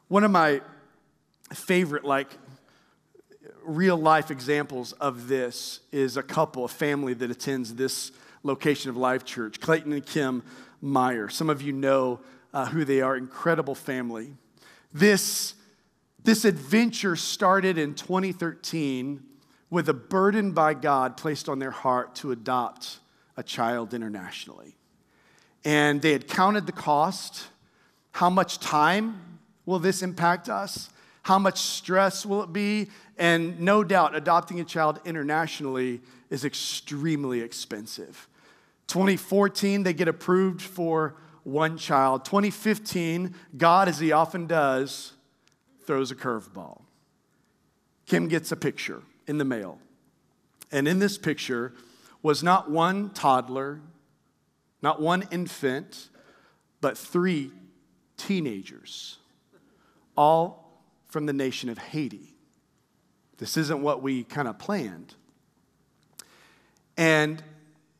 One 0.08 0.24
of 0.24 0.30
my 0.30 0.60
favorite, 1.54 2.04
like, 2.04 2.28
real 3.64 3.96
life 3.96 4.30
examples 4.30 4.92
of 4.94 5.28
this 5.28 5.80
is 5.90 6.16
a 6.16 6.22
couple, 6.22 6.64
a 6.64 6.68
family 6.68 7.14
that 7.14 7.30
attends 7.30 7.74
this 7.74 8.12
location 8.42 8.90
of 8.90 8.96
Life 8.96 9.24
Church, 9.24 9.60
Clayton 9.60 9.92
and 9.92 10.04
Kim 10.04 10.42
Meyer. 10.80 11.28
Some 11.28 11.48
of 11.48 11.62
you 11.62 11.72
know 11.72 12.20
uh, 12.52 12.66
who 12.66 12.84
they 12.84 13.00
are, 13.00 13.16
incredible 13.16 13.74
family. 13.74 14.34
This, 14.92 15.54
this 16.22 16.44
adventure 16.44 17.16
started 17.16 17.78
in 17.78 17.94
2013 17.94 19.22
with 19.70 19.88
a 19.88 19.94
burden 19.94 20.52
by 20.52 20.74
God 20.74 21.16
placed 21.16 21.48
on 21.48 21.58
their 21.58 21.70
heart 21.70 22.14
to 22.16 22.32
adopt 22.32 22.98
a 23.42 23.44
child 23.44 23.92
internationally. 23.92 24.76
And 25.64 26.00
they 26.00 26.12
had 26.12 26.28
counted 26.28 26.66
the 26.66 26.72
cost. 26.72 27.48
How 28.12 28.30
much 28.30 28.60
time 28.60 29.40
will 29.66 29.80
this 29.80 30.00
impact 30.00 30.48
us? 30.48 30.90
How 31.22 31.40
much 31.40 31.58
stress 31.58 32.24
will 32.24 32.44
it 32.44 32.52
be? 32.52 32.88
And 33.18 33.60
no 33.60 33.82
doubt, 33.82 34.14
adopting 34.14 34.60
a 34.60 34.64
child 34.64 35.00
internationally 35.04 36.00
is 36.30 36.44
extremely 36.44 37.40
expensive. 37.40 38.28
2014, 38.86 39.82
they 39.82 39.92
get 39.92 40.06
approved 40.06 40.62
for 40.62 41.16
one 41.42 41.76
child. 41.76 42.24
2015, 42.24 43.34
God, 43.56 43.88
as 43.88 43.98
He 43.98 44.12
often 44.12 44.46
does, 44.46 45.14
throws 45.84 46.12
a 46.12 46.14
curveball. 46.14 46.82
Kim 48.06 48.28
gets 48.28 48.52
a 48.52 48.56
picture 48.56 49.02
in 49.26 49.38
the 49.38 49.44
mail. 49.44 49.78
And 50.70 50.86
in 50.86 51.00
this 51.00 51.18
picture 51.18 51.72
was 52.22 52.42
not 52.42 52.70
one 52.70 53.10
toddler, 53.10 53.80
not 54.80 55.00
one 55.00 55.26
infant, 55.30 56.08
but 56.80 56.96
three 56.96 57.50
teenagers, 58.16 59.18
all 60.16 60.80
from 61.08 61.26
the 61.26 61.32
nation 61.32 61.68
of 61.68 61.78
Haiti. 61.78 62.34
This 63.38 63.56
isn't 63.56 63.82
what 63.82 64.02
we 64.02 64.24
kind 64.24 64.46
of 64.46 64.58
planned. 64.58 65.14
And 66.96 67.42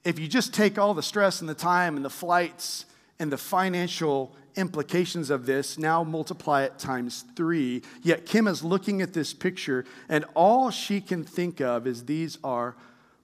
if 0.04 0.18
you 0.18 0.28
just 0.28 0.54
take 0.54 0.78
all 0.78 0.94
the 0.94 1.02
stress 1.02 1.40
and 1.40 1.48
the 1.48 1.54
time 1.54 1.96
and 1.96 2.04
the 2.04 2.10
flights 2.10 2.86
and 3.18 3.32
the 3.32 3.38
financial 3.38 4.34
implications 4.56 5.30
of 5.30 5.46
this, 5.46 5.78
now 5.78 6.04
multiply 6.04 6.64
it 6.64 6.78
times 6.78 7.24
three. 7.34 7.82
Yet 8.02 8.26
Kim 8.26 8.46
is 8.46 8.62
looking 8.62 9.00
at 9.00 9.14
this 9.14 9.32
picture, 9.32 9.84
and 10.08 10.24
all 10.34 10.70
she 10.70 11.00
can 11.00 11.24
think 11.24 11.60
of 11.60 11.86
is 11.86 12.04
these 12.04 12.38
are 12.44 12.76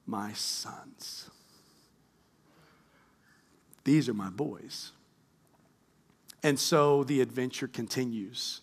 my 0.09 0.33
sons. 0.33 1.31
These 3.85 4.09
are 4.09 4.15
my 4.15 4.31
boys. 4.31 4.93
And 6.43 6.59
so 6.59 7.05
the 7.05 7.21
adventure 7.21 7.69
continues. 7.69 8.63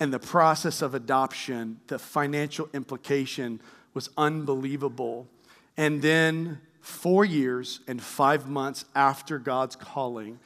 And 0.00 0.12
the 0.12 0.18
process 0.18 0.82
of 0.82 0.94
adoption, 0.94 1.80
the 1.88 1.98
financial 1.98 2.68
implication 2.72 3.60
was 3.92 4.10
unbelievable. 4.16 5.28
And 5.76 6.02
then, 6.02 6.60
four 6.80 7.24
years 7.24 7.80
and 7.88 8.02
five 8.02 8.48
months 8.48 8.84
after 8.94 9.38
God's 9.38 9.76
calling, 9.76 10.38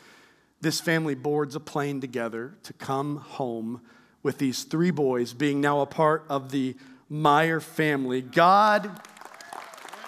this 0.60 0.80
family 0.80 1.14
boards 1.14 1.54
a 1.54 1.60
plane 1.60 2.00
together 2.00 2.54
to 2.64 2.72
come 2.74 3.16
home 3.16 3.80
with 4.22 4.38
these 4.38 4.64
three 4.64 4.90
boys, 4.90 5.32
being 5.32 5.60
now 5.60 5.80
a 5.80 5.86
part 5.86 6.24
of 6.28 6.50
the 6.50 6.76
Meyer 7.08 7.60
family. 7.60 8.20
God 8.20 9.00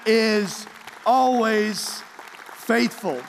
is 0.06 0.66
always 1.06 2.02
faithful. 2.54 3.20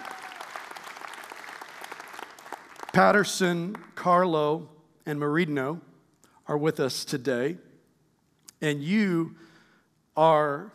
Patterson, 2.94 3.76
Carlo, 3.96 4.70
and 5.06 5.20
Marino 5.20 5.82
are 6.48 6.58
with 6.58 6.80
us 6.80 7.06
today, 7.06 7.58
and 8.62 8.84
you 8.84 9.36
are 10.16 10.72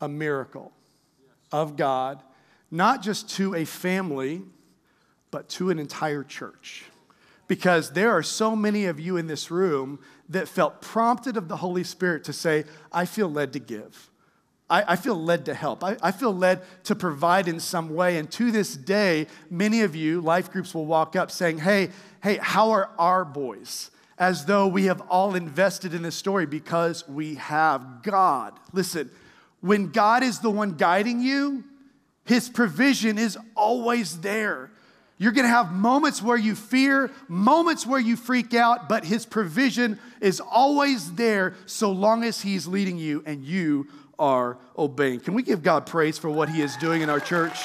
a 0.00 0.08
miracle. 0.08 0.72
of 1.54 1.76
God, 1.76 2.20
not 2.72 3.00
just 3.00 3.30
to 3.36 3.54
a 3.54 3.64
family, 3.64 4.42
but 5.30 5.48
to 5.50 5.70
an 5.70 5.78
entire 5.78 6.24
church. 6.24 6.86
Because 7.46 7.92
there 7.92 8.10
are 8.10 8.24
so 8.24 8.56
many 8.56 8.86
of 8.86 8.98
you 8.98 9.16
in 9.16 9.28
this 9.28 9.52
room 9.52 10.00
that 10.28 10.48
felt 10.48 10.80
prompted 10.82 11.36
of 11.36 11.46
the 11.46 11.58
Holy 11.58 11.84
Spirit 11.84 12.24
to 12.24 12.32
say, 12.32 12.64
I 12.90 13.04
feel 13.04 13.30
led 13.30 13.52
to 13.52 13.60
give. 13.60 14.10
I, 14.68 14.92
I 14.92 14.96
feel 14.96 15.14
led 15.14 15.44
to 15.46 15.54
help. 15.54 15.84
I, 15.84 15.96
I 16.02 16.10
feel 16.10 16.34
led 16.34 16.62
to 16.84 16.94
provide 16.94 17.48
in 17.48 17.60
some 17.60 17.94
way. 17.94 18.16
And 18.16 18.30
to 18.32 18.50
this 18.50 18.76
day, 18.76 19.26
many 19.50 19.82
of 19.82 19.94
you, 19.94 20.20
life 20.20 20.50
groups 20.50 20.74
will 20.74 20.86
walk 20.86 21.16
up 21.16 21.30
saying, 21.30 21.58
Hey, 21.58 21.90
hey, 22.22 22.38
how 22.40 22.70
are 22.70 22.90
our 22.98 23.24
boys? 23.24 23.90
As 24.16 24.46
though 24.46 24.66
we 24.66 24.84
have 24.84 25.00
all 25.02 25.34
invested 25.34 25.92
in 25.92 26.02
this 26.02 26.14
story 26.14 26.46
because 26.46 27.06
we 27.08 27.34
have 27.34 28.02
God. 28.02 28.58
Listen, 28.72 29.10
when 29.60 29.90
God 29.90 30.22
is 30.22 30.38
the 30.38 30.50
one 30.50 30.72
guiding 30.72 31.20
you, 31.20 31.64
his 32.24 32.48
provision 32.48 33.18
is 33.18 33.36
always 33.54 34.20
there. 34.20 34.70
You're 35.16 35.32
gonna 35.32 35.48
have 35.48 35.72
moments 35.72 36.20
where 36.22 36.36
you 36.36 36.54
fear, 36.54 37.10
moments 37.28 37.86
where 37.86 38.00
you 38.00 38.16
freak 38.16 38.52
out, 38.52 38.88
but 38.88 39.04
His 39.04 39.24
provision 39.24 39.98
is 40.20 40.40
always 40.40 41.12
there 41.12 41.54
so 41.66 41.92
long 41.92 42.24
as 42.24 42.40
He's 42.40 42.66
leading 42.66 42.98
you 42.98 43.22
and 43.24 43.44
you 43.44 43.86
are 44.18 44.58
obeying. 44.76 45.20
Can 45.20 45.34
we 45.34 45.42
give 45.42 45.62
God 45.62 45.86
praise 45.86 46.18
for 46.18 46.30
what 46.30 46.48
He 46.48 46.62
is 46.62 46.76
doing 46.76 47.02
in 47.02 47.10
our 47.10 47.20
church? 47.20 47.58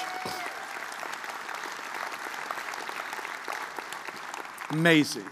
Amazing. 4.71 5.25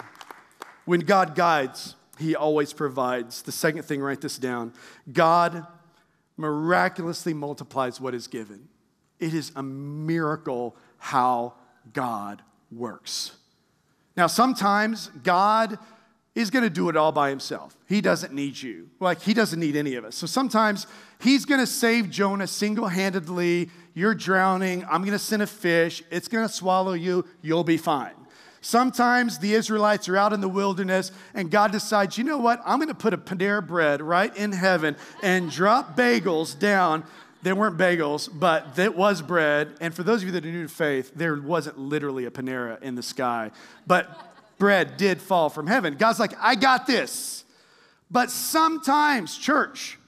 When 0.86 1.02
God 1.02 1.36
guides, 1.36 1.96
He 2.18 2.36
always 2.36 2.74
provides. 2.74 3.42
The 3.42 3.52
second 3.52 3.84
thing, 3.84 4.02
write 4.02 4.22
this 4.22 4.38
down 4.38 4.74
God 5.12 5.66
miraculously 6.38 7.34
multiplies 7.34 8.00
what 8.00 8.14
is 8.14 8.28
given. 8.28 8.70
It 9.20 9.34
is 9.34 9.52
a 9.56 9.64
miracle 9.64 10.76
how 10.98 11.56
God 11.94 12.42
works. 12.72 13.36
Now, 14.16 14.28
sometimes 14.28 15.10
God 15.24 15.78
is 16.36 16.52
going 16.52 16.64
to 16.64 16.70
do 16.70 16.90
it 16.90 16.96
all 16.96 17.12
by 17.12 17.30
himself. 17.30 17.76
He 17.88 18.00
doesn't 18.00 18.34
need 18.34 18.62
you. 18.62 18.90
Like, 19.00 19.22
he 19.22 19.34
doesn't 19.34 19.60
need 19.60 19.76
any 19.76 19.96
of 19.96 20.06
us. 20.06 20.16
So 20.16 20.28
sometimes 20.28 20.86
he's 21.20 21.46
going 21.46 21.60
to 21.60 21.68
save 21.68 22.10
Jonah 22.10 22.48
single 22.48 22.88
handedly. 22.88 23.70
You're 23.94 24.16
drowning. 24.16 24.86
I'm 24.86 25.02
going 25.02 25.14
to 25.14 25.20
send 25.20 25.42
a 25.42 25.48
fish. 25.48 26.04
It's 26.12 26.28
going 26.28 26.48
to 26.48 26.54
swallow 26.54 26.94
you. 26.94 27.26
You'll 27.42 27.64
be 27.64 27.78
fine. 27.78 28.14
Sometimes 28.62 29.40
the 29.40 29.54
Israelites 29.54 30.10
are 30.10 30.18
out 30.18 30.34
in 30.34 30.42
the 30.42 30.50
wilderness 30.50 31.12
and 31.34 31.50
God 31.50 31.72
decides, 31.72 32.18
you 32.18 32.24
know 32.24 32.38
what? 32.38 32.62
I'm 32.66 32.80
going 32.80 32.90
to 32.90 32.96
put 32.96 33.14
a 33.14 33.18
Panera 33.18 33.66
bread 33.66 34.02
right 34.02 34.36
in 34.36 34.52
heaven 34.52 34.96
and 35.24 35.50
drop 35.50 35.96
bagels 35.96 36.58
down 36.58 37.04
They 37.44 37.54
weren't 37.54 37.78
bagels, 37.78 38.30
but 38.32 38.78
it 38.78 38.96
was 38.96 39.22
bread. 39.22 39.76
And 39.80 39.94
for 39.94 40.04
those 40.04 40.22
of 40.22 40.28
you 40.28 40.32
that 40.34 40.46
are 40.46 40.50
new 40.50 40.64
to 40.64 40.74
faith, 40.74 41.12
there 41.16 41.40
wasn't 41.40 41.78
literally 41.78 42.26
a 42.26 42.32
Panera 42.32 42.82
in 42.82 42.96
the 42.96 43.04
sky, 43.04 43.52
but 43.86 44.58
bread 44.58 44.98
did 44.98 45.22
fall 45.22 45.50
from 45.50 45.68
heaven. 45.68 45.96
God's 45.96 46.20
like, 46.20 46.34
I 46.40 46.56
got 46.56 46.88
this. 46.88 47.44
But 48.10 48.32
sometimes, 48.32 49.38
church, 49.38 50.00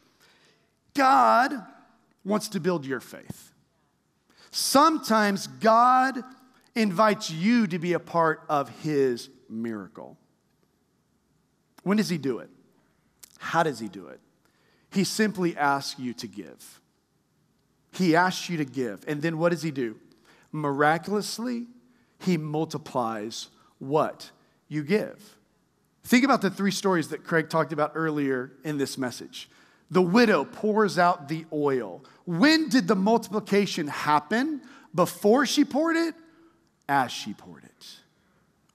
God 0.99 1.53
wants 2.25 2.49
to 2.49 2.59
build 2.59 2.85
your 2.85 2.99
faith. 2.99 3.53
Sometimes 4.51 5.47
God 5.47 6.21
invites 6.75 7.31
you 7.31 7.67
to 7.67 7.79
be 7.79 7.93
a 7.93 7.99
part 7.99 8.41
of 8.49 8.67
his 8.81 9.29
miracle. 9.49 10.17
When 11.83 11.95
does 11.95 12.09
he 12.09 12.17
do 12.17 12.39
it? 12.39 12.49
How 13.37 13.63
does 13.63 13.79
he 13.79 13.87
do 13.87 14.07
it? 14.07 14.19
He 14.91 15.05
simply 15.05 15.55
asks 15.55 15.97
you 15.97 16.13
to 16.15 16.27
give. 16.27 16.81
He 17.93 18.13
asks 18.13 18.49
you 18.49 18.57
to 18.57 18.65
give. 18.65 19.05
And 19.07 19.21
then 19.21 19.37
what 19.37 19.53
does 19.53 19.61
he 19.61 19.71
do? 19.71 19.95
Miraculously, 20.51 21.67
he 22.19 22.35
multiplies 22.35 23.47
what 23.77 24.31
you 24.67 24.83
give. 24.83 25.37
Think 26.03 26.25
about 26.25 26.41
the 26.41 26.49
three 26.49 26.71
stories 26.71 27.07
that 27.07 27.23
Craig 27.23 27.49
talked 27.49 27.71
about 27.71 27.93
earlier 27.95 28.51
in 28.65 28.77
this 28.77 28.97
message. 28.97 29.49
The 29.91 30.01
widow 30.01 30.45
pours 30.45 30.99
out 30.99 31.27
the 31.27 31.45
oil. 31.51 32.03
When 32.25 32.69
did 32.69 32.87
the 32.87 32.95
multiplication 32.95 33.87
happen? 33.87 34.61
Before 34.93 35.45
she 35.45 35.65
poured 35.65 35.95
it? 35.95 36.15
As 36.87 37.11
she 37.11 37.33
poured 37.33 37.63
it. 37.63 37.87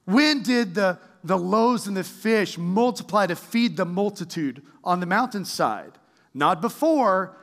When 0.05 0.43
did 0.43 0.75
the, 0.75 0.99
the 1.23 1.39
loaves 1.39 1.87
and 1.87 1.97
the 1.97 2.05
fish 2.05 2.59
multiply 2.59 3.27
to 3.27 3.37
feed 3.37 3.77
the 3.77 3.85
multitude 3.85 4.63
on 4.83 5.01
the 5.01 5.07
mountainside? 5.07 5.93
Not 6.35 6.61
before, 6.61 7.37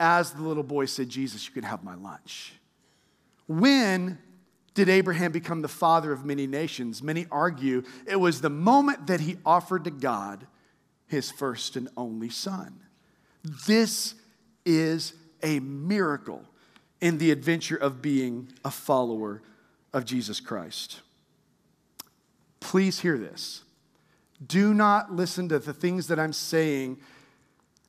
as 0.00 0.32
the 0.32 0.42
little 0.42 0.62
boy 0.62 0.86
said, 0.86 1.08
Jesus, 1.08 1.46
you 1.46 1.52
can 1.52 1.64
have 1.64 1.84
my 1.84 1.94
lunch. 1.94 2.54
When 3.46 4.18
did 4.74 4.88
Abraham 4.88 5.32
become 5.32 5.60
the 5.60 5.68
father 5.68 6.12
of 6.12 6.24
many 6.24 6.46
nations? 6.46 7.02
Many 7.02 7.26
argue 7.30 7.82
it 8.06 8.16
was 8.16 8.40
the 8.40 8.50
moment 8.50 9.06
that 9.08 9.20
he 9.20 9.36
offered 9.44 9.84
to 9.84 9.90
God 9.90 10.46
his 11.06 11.30
first 11.30 11.76
and 11.76 11.88
only 11.96 12.30
son. 12.30 12.80
This 13.66 14.14
is 14.64 15.14
a 15.42 15.60
miracle 15.60 16.42
in 17.00 17.18
the 17.18 17.30
adventure 17.30 17.76
of 17.76 18.02
being 18.02 18.52
a 18.64 18.70
follower 18.70 19.42
of 19.92 20.04
Jesus 20.04 20.40
Christ. 20.40 21.00
Please 22.60 23.00
hear 23.00 23.16
this. 23.16 23.62
Do 24.44 24.74
not 24.74 25.12
listen 25.12 25.48
to 25.48 25.58
the 25.58 25.72
things 25.72 26.08
that 26.08 26.18
I'm 26.18 26.32
saying 26.32 26.98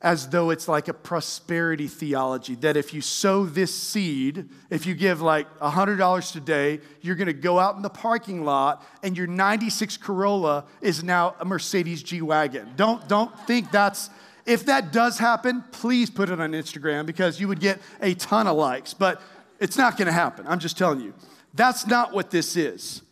as 0.02 0.30
though 0.30 0.50
it's 0.50 0.68
like 0.68 0.88
a 0.88 0.94
prosperity 0.94 1.88
theology 1.88 2.56
that 2.56 2.78
if 2.78 2.94
you 2.94 3.02
sow 3.02 3.46
this 3.46 3.76
seed, 3.76 4.48
if 4.70 4.86
you 4.86 4.96
give 4.96 5.22
like 5.22 5.46
$100 5.60 6.32
today, 6.32 6.80
you're 7.02 7.16
gonna 7.16 7.34
go 7.34 7.60
out 7.60 7.76
in 7.76 7.82
the 7.82 7.90
parking 7.90 8.46
lot 8.46 8.86
and 9.04 9.18
your 9.18 9.28
96 9.28 9.98
Corolla 9.98 10.66
is 10.82 11.04
now 11.04 11.36
a 11.40 11.46
Mercedes 11.46 12.02
G 12.02 12.22
Wagon. 12.22 12.72
Don't, 12.78 13.06
don't 13.10 13.38
think 13.46 13.72
that's, 13.72 14.10
if 14.50 14.66
that 14.66 14.92
does 14.92 15.20
happen, 15.20 15.64
please 15.72 16.10
put 16.10 16.30
it 16.30 16.42
on 16.42 16.52
Instagram 16.54 17.06
because 17.06 17.40
you 17.40 17.48
would 17.48 17.60
get 17.60 17.80
a 18.02 18.16
ton 18.16 18.48
of 18.48 18.58
likes, 18.58 18.94
but 18.94 19.22
it's 19.60 19.78
not 19.78 19.96
gonna 19.96 20.12
happen. 20.12 20.46
I'm 20.48 20.60
just 20.60 20.78
telling 20.78 21.02
you. 21.02 21.14
That's 21.54 21.86
not 21.86 22.14
what 22.14 22.32
this 22.32 22.58
is. 22.58 23.04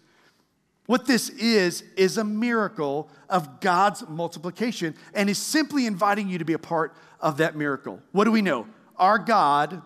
What 0.88 1.06
this 1.06 1.30
is, 1.30 1.84
is 1.96 2.18
a 2.18 2.24
miracle 2.24 3.10
of 3.30 3.60
God's 3.60 4.08
multiplication 4.08 4.96
and 5.14 5.30
is 5.30 5.38
simply 5.38 5.86
inviting 5.86 6.28
you 6.30 6.38
to 6.40 6.46
be 6.46 6.54
a 6.54 6.60
part 6.60 6.96
of 7.20 7.38
that 7.38 7.56
miracle. 7.56 8.02
What 8.14 8.24
do 8.24 8.32
we 8.32 8.42
know? 8.42 8.68
Our 8.96 9.20
God 9.20 9.82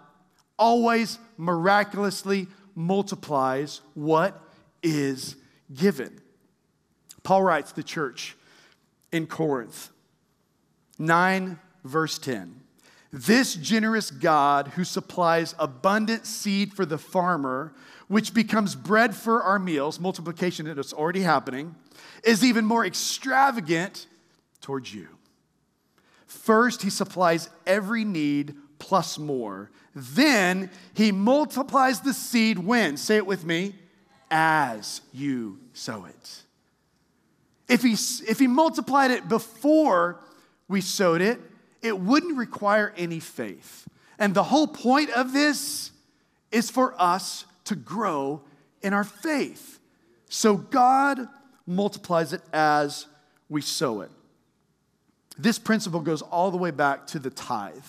always 0.57 1.17
miraculously 1.37 2.47
multiplies 2.75 3.81
what 3.93 4.41
is 4.83 5.35
given. 5.73 6.21
Paul 7.23 7.43
writes 7.43 7.71
the 7.71 7.83
church 7.83 8.37
in 9.11 9.27
Corinth, 9.27 9.89
9, 11.01 11.59
verse 11.83 12.17
10. 12.19 12.61
This 13.11 13.55
generous 13.55 14.09
God 14.11 14.69
who 14.69 14.85
supplies 14.85 15.53
abundant 15.59 16.25
seed 16.25 16.73
for 16.73 16.85
the 16.85 16.97
farmer, 16.97 17.73
which 18.07 18.33
becomes 18.33 18.75
bread 18.75 19.13
for 19.13 19.43
our 19.43 19.59
meals, 19.59 19.99
multiplication 19.99 20.65
that 20.67 20.77
is 20.77 20.93
already 20.93 21.21
happening, 21.21 21.75
is 22.23 22.45
even 22.45 22.63
more 22.63 22.85
extravagant 22.85 24.07
towards 24.61 24.93
you. 24.93 25.07
First, 26.25 26.83
he 26.83 26.89
supplies 26.89 27.49
every 27.67 28.05
need 28.05 28.55
plus 28.79 29.19
more. 29.19 29.71
Then 29.93 30.69
he 30.93 31.11
multiplies 31.11 31.99
the 31.99 32.13
seed 32.13 32.57
when? 32.57 32.95
Say 32.95 33.17
it 33.17 33.25
with 33.25 33.43
me 33.43 33.75
as 34.29 35.01
you 35.11 35.59
sow 35.73 36.05
it. 36.05 36.43
If 37.67 37.81
he, 37.81 37.93
if 38.29 38.39
he 38.39 38.47
multiplied 38.47 39.11
it 39.11 39.27
before 39.27 40.21
we 40.71 40.81
sowed 40.81 41.21
it, 41.21 41.39
it 41.81 41.99
wouldn't 41.99 42.37
require 42.37 42.93
any 42.97 43.19
faith. 43.19 43.87
And 44.17 44.33
the 44.33 44.43
whole 44.43 44.67
point 44.67 45.09
of 45.11 45.33
this 45.33 45.91
is 46.51 46.69
for 46.69 46.99
us 46.99 47.45
to 47.65 47.75
grow 47.75 48.41
in 48.81 48.93
our 48.93 49.03
faith. 49.03 49.79
So 50.29 50.55
God 50.55 51.27
multiplies 51.67 52.33
it 52.33 52.41
as 52.53 53.07
we 53.49 53.61
sow 53.61 54.01
it. 54.01 54.11
This 55.37 55.59
principle 55.59 56.01
goes 56.01 56.21
all 56.21 56.51
the 56.51 56.57
way 56.57 56.71
back 56.71 57.07
to 57.07 57.19
the 57.19 57.29
tithe. 57.29 57.85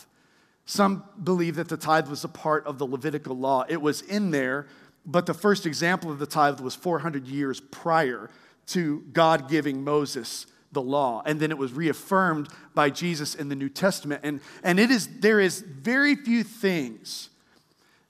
Some 0.65 1.05
believe 1.23 1.57
that 1.57 1.69
the 1.69 1.77
tithe 1.77 2.09
was 2.09 2.25
a 2.25 2.29
part 2.29 2.67
of 2.67 2.79
the 2.79 2.87
Levitical 2.87 3.37
law. 3.37 3.65
It 3.69 3.83
was 3.83 4.01
in 4.03 4.31
there, 4.31 4.67
but 5.05 5.27
the 5.27 5.35
first 5.35 5.67
example 5.67 6.11
of 6.11 6.19
the 6.19 6.27
tithe 6.27 6.61
was 6.61 6.75
400 6.75 7.27
years 7.27 7.61
prior 7.61 8.31
to 8.69 9.05
God 9.13 9.49
giving 9.49 9.85
Moses 9.85 10.47
the 10.73 10.83
law. 10.83 11.23
And 11.25 11.39
then 11.39 11.51
it 11.51 11.59
was 11.59 11.73
reaffirmed 11.73 12.49
by 12.75 12.91
Jesus 12.91 13.35
in 13.35 13.49
the 13.49 13.55
New 13.55 13.69
Testament. 13.69 14.23
And, 14.25 14.41
and 14.63 14.81
it 14.81 14.91
is, 14.91 15.09
there 15.21 15.39
is 15.39 15.61
very 15.61 16.17
few 16.17 16.43
things 16.43 17.29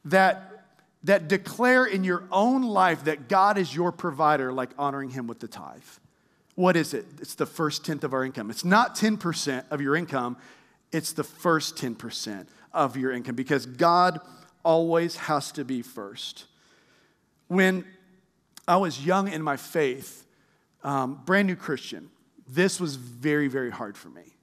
that, 0.04 0.66
that 1.04 1.28
declare 1.28 1.84
in 1.84 2.04
your 2.04 2.24
own 2.30 2.62
life 2.62 3.04
that 3.04 3.28
God 3.28 3.58
is 3.58 3.74
your 3.74 3.92
provider, 3.92 4.52
like 4.52 4.70
honoring 4.78 5.10
Him 5.10 5.26
with 5.26 5.40
the 5.40 5.48
tithe. 5.48 5.82
What 6.54 6.76
is 6.76 6.94
it? 6.94 7.06
It's 7.20 7.34
the 7.34 7.46
first 7.46 7.84
tenth 7.84 8.04
of 8.04 8.12
our 8.12 8.24
income. 8.24 8.50
It's 8.50 8.64
not 8.64 8.94
10% 8.94 9.64
of 9.70 9.80
your 9.80 9.96
income, 9.96 10.36
it's 10.92 11.12
the 11.12 11.24
first 11.24 11.76
10% 11.76 12.46
of 12.72 12.96
your 12.96 13.12
income 13.12 13.34
because 13.34 13.66
God 13.66 14.20
always 14.64 15.16
has 15.16 15.52
to 15.52 15.64
be 15.64 15.82
first. 15.82 16.46
When 17.48 17.84
I 18.68 18.76
was 18.76 19.04
young 19.04 19.28
in 19.28 19.42
my 19.42 19.56
faith, 19.56 20.24
um, 20.84 21.20
brand 21.24 21.48
new 21.48 21.56
Christian, 21.56 22.10
this 22.48 22.80
was 22.80 22.96
very, 22.96 23.48
very 23.48 23.70
hard 23.70 23.96
for 23.96 24.08
me. 24.08 24.36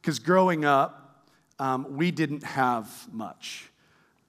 Because 0.00 0.18
growing 0.18 0.64
up, 0.64 1.28
um, 1.58 1.96
we 1.96 2.10
didn't 2.10 2.42
have 2.42 2.90
much. 3.12 3.70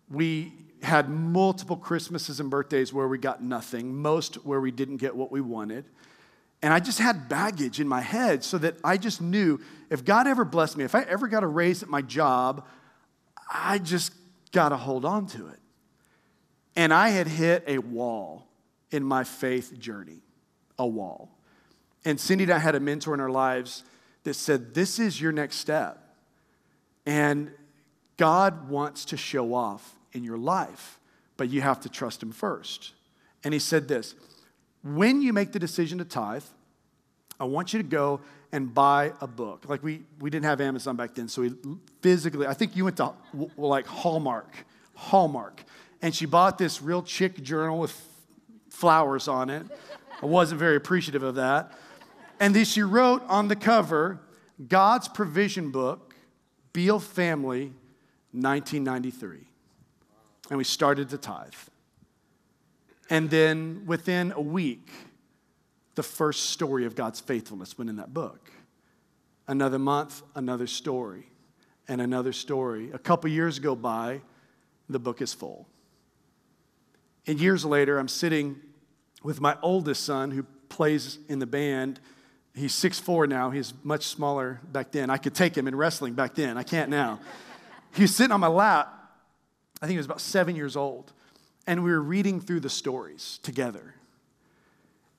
We 0.10 0.54
had 0.84 1.10
multiple 1.10 1.78
Christmases 1.78 2.40
and 2.40 2.50
birthdays 2.50 2.94
where 2.94 3.08
we 3.08 3.18
got 3.18 3.42
nothing, 3.42 3.96
most 3.96 4.36
where 4.46 4.60
we 4.60 4.72
didn't 4.72 4.98
get 4.98 5.16
what 5.16 5.32
we 5.32 5.42
wanted. 5.42 5.86
And 6.62 6.74
I 6.74 6.80
just 6.80 7.00
had 7.00 7.28
baggage 7.28 7.80
in 7.80 7.88
my 7.88 8.02
head 8.02 8.44
so 8.44 8.58
that 8.60 8.76
I 8.84 8.98
just 8.98 9.22
knew 9.22 9.60
if 9.90 10.06
God 10.06 10.28
ever 10.28 10.46
blessed 10.46 10.78
me, 10.78 10.84
if 10.84 10.96
I 10.96 11.02
ever 11.02 11.28
got 11.28 11.44
a 11.44 11.48
raise 11.48 11.84
at 11.84 11.90
my 11.90 12.02
job, 12.02 12.68
I 13.52 13.80
just 13.80 14.14
got 14.52 14.70
to 14.70 14.78
hold 14.78 15.04
on 15.04 15.28
to 15.28 15.48
it. 15.48 15.60
And 16.76 16.94
I 16.94 17.10
had 17.10 17.28
hit 17.28 17.64
a 17.68 17.80
wall 17.80 18.48
in 18.92 19.04
my 19.04 19.24
faith 19.24 19.78
journey, 19.80 20.22
a 20.80 20.88
wall. 20.88 21.38
And 22.06 22.20
Cindy 22.20 22.44
and 22.44 22.54
I 22.54 22.60
had 22.60 22.76
a 22.76 22.80
mentor 22.80 23.14
in 23.14 23.20
our 23.20 23.30
lives 23.30 23.84
that 24.24 24.34
said, 24.34 24.74
This 24.74 25.00
is 25.00 25.20
your 25.20 25.32
next 25.32 25.58
step. 25.58 26.00
And 27.06 27.52
God 28.18 28.70
wants 28.70 29.06
to 29.06 29.18
show 29.18 29.54
off 29.54 29.96
in 30.14 30.24
your 30.24 30.38
life, 30.38 31.00
but 31.38 31.50
you 31.50 31.62
have 31.62 31.82
to 31.82 31.90
trust 31.90 32.22
Him 32.22 32.32
first. 32.32 32.94
And 33.44 33.54
He 33.54 33.60
said 33.60 33.88
this 33.88 34.16
when 34.84 35.22
you 35.22 35.32
make 35.32 35.54
the 35.54 35.60
decision 35.60 35.98
to 36.00 36.06
tithe, 36.06 36.44
I 37.40 37.46
want 37.46 37.74
you 37.74 37.82
to 37.82 37.88
go 37.88 38.20
and 38.52 38.74
buy 38.74 39.14
a 39.22 39.28
book. 39.28 39.66
Like 39.68 39.82
we, 39.82 40.04
we 40.20 40.30
didn't 40.30 40.46
have 40.46 40.62
Amazon 40.62 40.96
back 40.96 41.16
then, 41.16 41.28
so 41.28 41.42
we 41.42 41.54
physically, 42.02 42.46
I 42.46 42.54
think 42.54 42.76
you 42.76 42.84
went 42.84 42.98
to 42.98 43.14
like 43.58 43.88
Hallmark, 43.88 44.54
Hallmark, 44.94 45.64
and 46.02 46.14
she 46.14 46.26
bought 46.26 46.58
this 46.58 46.82
real 46.82 47.02
chick 47.02 47.42
journal 47.42 47.80
with 47.80 48.00
flowers 48.70 49.28
on 49.28 49.50
it. 49.50 49.66
I 50.22 50.26
wasn't 50.26 50.60
very 50.60 50.76
appreciative 50.76 51.24
of 51.24 51.36
that. 51.36 51.72
And 52.40 52.56
then 52.56 52.66
she 52.66 52.82
wrote 52.82 53.24
on 53.28 53.48
the 53.48 53.56
cover, 53.56 54.20
God's 54.68 55.08
Provision 55.08 55.72
Book, 55.72 56.16
Beal 56.74 57.00
Family, 57.00 57.74
1993. 58.32 59.40
And 60.50 60.58
we 60.58 60.64
started 60.64 61.10
to 61.10 61.18
tithe. 61.18 61.54
And 63.10 63.30
then 63.30 63.84
within 63.86 64.32
a 64.32 64.42
week, 64.42 64.90
the 65.96 66.04
first 66.04 66.50
story 66.50 66.86
of 66.86 66.96
God's 66.96 67.20
faithfulness 67.20 67.78
went 67.78 67.90
in 67.90 67.98
that 67.98 68.14
book. 68.14 68.52
Another 69.48 69.80
month, 69.80 70.24
another 70.36 70.68
story, 70.68 71.28
and 71.88 72.02
another 72.02 72.34
story. 72.34 72.92
A 72.92 73.00
couple 73.00 73.30
years 73.30 73.60
go 73.60 73.76
by, 73.76 74.22
the 74.90 75.00
book 75.00 75.22
is 75.22 75.34
full. 75.34 75.68
And 77.28 77.40
years 77.40 77.64
later, 77.64 78.00
I'm 78.00 78.08
sitting 78.08 78.60
with 79.22 79.40
my 79.40 79.58
oldest 79.62 80.04
son 80.04 80.32
who 80.32 80.44
plays 80.70 81.20
in 81.30 81.40
the 81.40 81.46
band. 81.46 82.00
He's 82.56 82.74
6'4 82.74 83.28
now. 83.28 83.50
He's 83.50 83.74
much 83.84 84.06
smaller 84.06 84.62
back 84.72 84.92
then. 84.92 85.10
I 85.10 85.18
could 85.18 85.34
take 85.34 85.58
him 85.58 85.68
in 85.68 85.76
wrestling 85.76 86.14
back 86.14 86.36
then. 86.36 86.58
I 86.58 86.64
can't 86.64 86.90
now. 86.90 87.20
He's 87.94 88.16
sitting 88.16 88.32
on 88.32 88.40
my 88.40 88.48
lap. 88.48 88.94
I 89.82 89.86
think 89.86 89.92
he 89.92 89.98
was 89.98 90.06
about 90.06 90.22
seven 90.22 90.56
years 90.56 90.76
old. 90.76 91.12
And 91.68 91.84
we 91.84 91.92
were 91.92 92.02
reading 92.02 92.42
through 92.42 92.62
the 92.62 92.70
stories 92.70 93.40
together. 93.44 93.96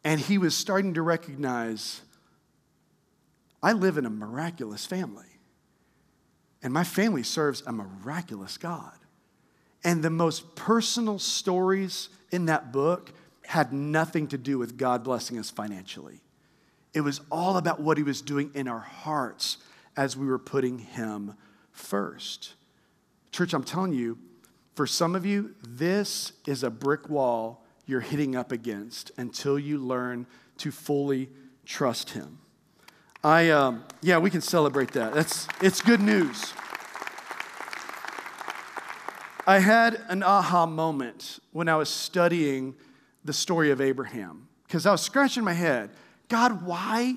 And 0.03 0.21
he 0.21 0.39
was 0.39 0.57
starting 0.57 0.95
to 0.95 1.03
recognize 1.03 2.03
I 3.63 3.73
live 3.73 3.97
in 3.97 4.05
a 4.05 4.11
miraculous 4.11 4.85
family. 4.85 5.25
And 6.63 6.73
my 6.73 6.85
family 6.85 7.23
serves 7.23 7.63
a 7.67 7.73
miraculous 7.73 8.59
God. 8.59 8.99
And 9.85 10.03
the 10.03 10.11
most 10.11 10.55
personal 10.55 11.19
stories 11.19 12.09
in 12.31 12.47
that 12.47 12.73
book 12.73 13.13
had 13.47 13.73
nothing 13.73 14.27
to 14.29 14.39
do 14.39 14.59
with 14.59 14.77
God 14.77 15.05
blessing 15.05 15.39
us 15.39 15.51
financially. 15.51 16.21
It 16.95 17.03
was 17.03 17.21
all 17.31 17.57
about 17.57 17.81
what 17.81 17.99
He 17.99 18.03
was 18.03 18.23
doing 18.23 18.51
in 18.55 18.69
our 18.69 18.81
hearts 18.81 19.59
as 19.97 20.17
we 20.17 20.27
were 20.27 20.39
putting 20.39 20.79
Him 20.79 21.35
first. 21.73 22.55
Church, 23.33 23.53
I'm 23.53 23.65
telling 23.65 23.93
you, 23.93 24.19
for 24.75 24.87
some 24.87 25.15
of 25.15 25.27
you, 25.27 25.55
this 25.67 26.33
is 26.47 26.63
a 26.63 26.71
brick 26.71 27.09
wall 27.09 27.65
you're 27.87 28.01
hitting 28.01 28.35
up 28.35 28.53
against 28.53 29.11
until 29.17 29.59
you 29.59 29.79
learn 29.79 30.27
to 30.59 30.71
fully 30.71 31.29
trust 31.67 32.11
Him. 32.11 32.39
I, 33.23 33.51
um, 33.51 33.85
yeah, 34.03 34.19
we 34.19 34.31
can 34.31 34.41
celebrate 34.41 34.93
that. 34.93 35.15
That's, 35.15 35.49
it's 35.61 35.81
good 35.81 36.01
news. 36.01 36.53
I 39.47 39.59
had 39.59 40.01
an 40.09 40.23
aha 40.23 40.67
moment 40.67 41.39
when 41.53 41.69
I 41.69 41.77
was 41.77 41.89
studying 41.89 42.75
the 43.25 43.33
story 43.33 43.71
of 43.71 43.81
Abraham 43.81 44.49
because 44.67 44.87
I 44.87 44.93
was 44.93 45.03
scratching 45.03 45.45
my 45.45 45.53
head. 45.53 45.91
God, 46.29 46.65
why? 46.65 47.17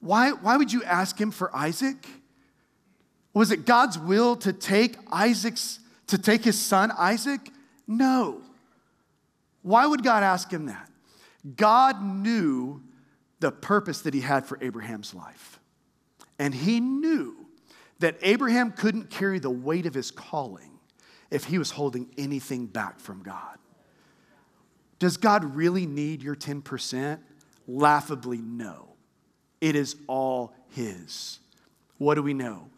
Why, 0.00 0.30
why 0.32 0.56
would 0.56 0.72
you 0.72 0.84
ask 0.84 1.20
him 1.20 1.30
for 1.30 1.54
Isaac? 1.54 2.06
Was 3.34 3.50
it 3.50 3.66
God's 3.66 3.98
will 3.98 4.36
to 4.36 4.52
take 4.52 4.96
Isaac's 5.10 5.80
to 6.06 6.18
take 6.18 6.44
his 6.44 6.58
son 6.58 6.92
Isaac? 6.96 7.50
No. 7.86 8.40
Why 9.62 9.86
would 9.86 10.04
God 10.04 10.22
ask 10.22 10.50
him 10.50 10.66
that? 10.66 10.88
God 11.56 12.02
knew 12.02 12.82
the 13.40 13.50
purpose 13.50 14.02
that 14.02 14.14
he 14.14 14.20
had 14.20 14.46
for 14.46 14.58
Abraham's 14.62 15.14
life. 15.14 15.60
And 16.38 16.54
he 16.54 16.80
knew 16.80 17.34
that 17.98 18.16
Abraham 18.22 18.72
couldn't 18.72 19.10
carry 19.10 19.38
the 19.38 19.50
weight 19.50 19.86
of 19.86 19.94
his 19.94 20.10
calling 20.10 20.78
if 21.30 21.44
he 21.44 21.58
was 21.58 21.70
holding 21.70 22.08
anything 22.16 22.66
back 22.66 23.00
from 23.00 23.22
God. 23.22 23.58
Does 24.98 25.16
God 25.16 25.56
really 25.56 25.86
need 25.86 26.22
your 26.22 26.36
10%? 26.36 27.18
Laughably, 27.66 28.38
no. 28.38 28.94
It 29.60 29.76
is 29.76 29.96
all 30.06 30.54
His. 30.70 31.38
What 31.98 32.14
do 32.14 32.22
we 32.22 32.34
know? 32.34 32.68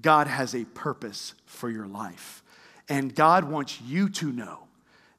God 0.00 0.26
has 0.26 0.54
a 0.54 0.64
purpose 0.64 1.34
for 1.46 1.70
your 1.70 1.86
life. 1.86 2.42
And 2.88 3.14
God 3.14 3.44
wants 3.44 3.80
you 3.82 4.08
to 4.10 4.32
know 4.32 4.60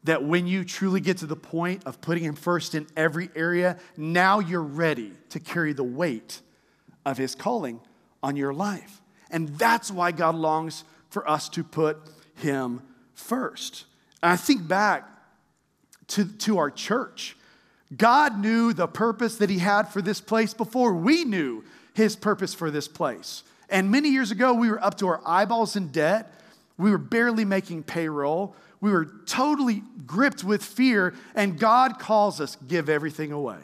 that 0.05 0.23
when 0.23 0.47
you 0.47 0.63
truly 0.63 1.01
get 1.01 1.17
to 1.17 1.25
the 1.25 1.35
point 1.35 1.83
of 1.85 2.01
putting 2.01 2.23
Him 2.23 2.35
first 2.35 2.73
in 2.73 2.87
every 2.95 3.29
area, 3.35 3.77
now 3.97 4.39
you're 4.39 4.61
ready 4.61 5.11
to 5.29 5.39
carry 5.39 5.73
the 5.73 5.83
weight 5.83 6.41
of 7.05 7.17
His 7.17 7.35
calling 7.35 7.81
on 8.23 8.35
your 8.35 8.53
life. 8.53 9.01
And 9.29 9.49
that's 9.57 9.91
why 9.91 10.11
God 10.11 10.35
longs 10.35 10.83
for 11.09 11.29
us 11.29 11.49
to 11.49 11.63
put 11.63 11.97
Him 12.35 12.81
first. 13.13 13.85
And 14.23 14.31
I 14.31 14.35
think 14.35 14.67
back 14.67 15.07
to, 16.07 16.25
to 16.25 16.57
our 16.57 16.71
church. 16.71 17.35
God 17.95 18.39
knew 18.39 18.73
the 18.73 18.87
purpose 18.87 19.37
that 19.37 19.49
He 19.49 19.59
had 19.59 19.89
for 19.89 20.01
this 20.01 20.21
place 20.21 20.53
before 20.53 20.93
we 20.93 21.25
knew 21.25 21.63
His 21.93 22.15
purpose 22.15 22.53
for 22.53 22.69
this 22.69 22.87
place. 22.87 23.43
And 23.69 23.91
many 23.91 24.09
years 24.09 24.31
ago, 24.31 24.53
we 24.53 24.69
were 24.69 24.83
up 24.83 24.97
to 24.99 25.07
our 25.07 25.21
eyeballs 25.25 25.75
in 25.75 25.87
debt. 25.89 26.33
We 26.77 26.91
were 26.91 26.97
barely 26.97 27.45
making 27.45 27.83
payroll. 27.83 28.55
We 28.81 28.91
were 28.91 29.05
totally 29.25 29.83
gripped 30.05 30.43
with 30.43 30.63
fear. 30.63 31.13
And 31.35 31.59
God 31.59 31.99
calls 31.99 32.39
us 32.39 32.57
give 32.67 32.89
everything 32.89 33.31
away, 33.31 33.59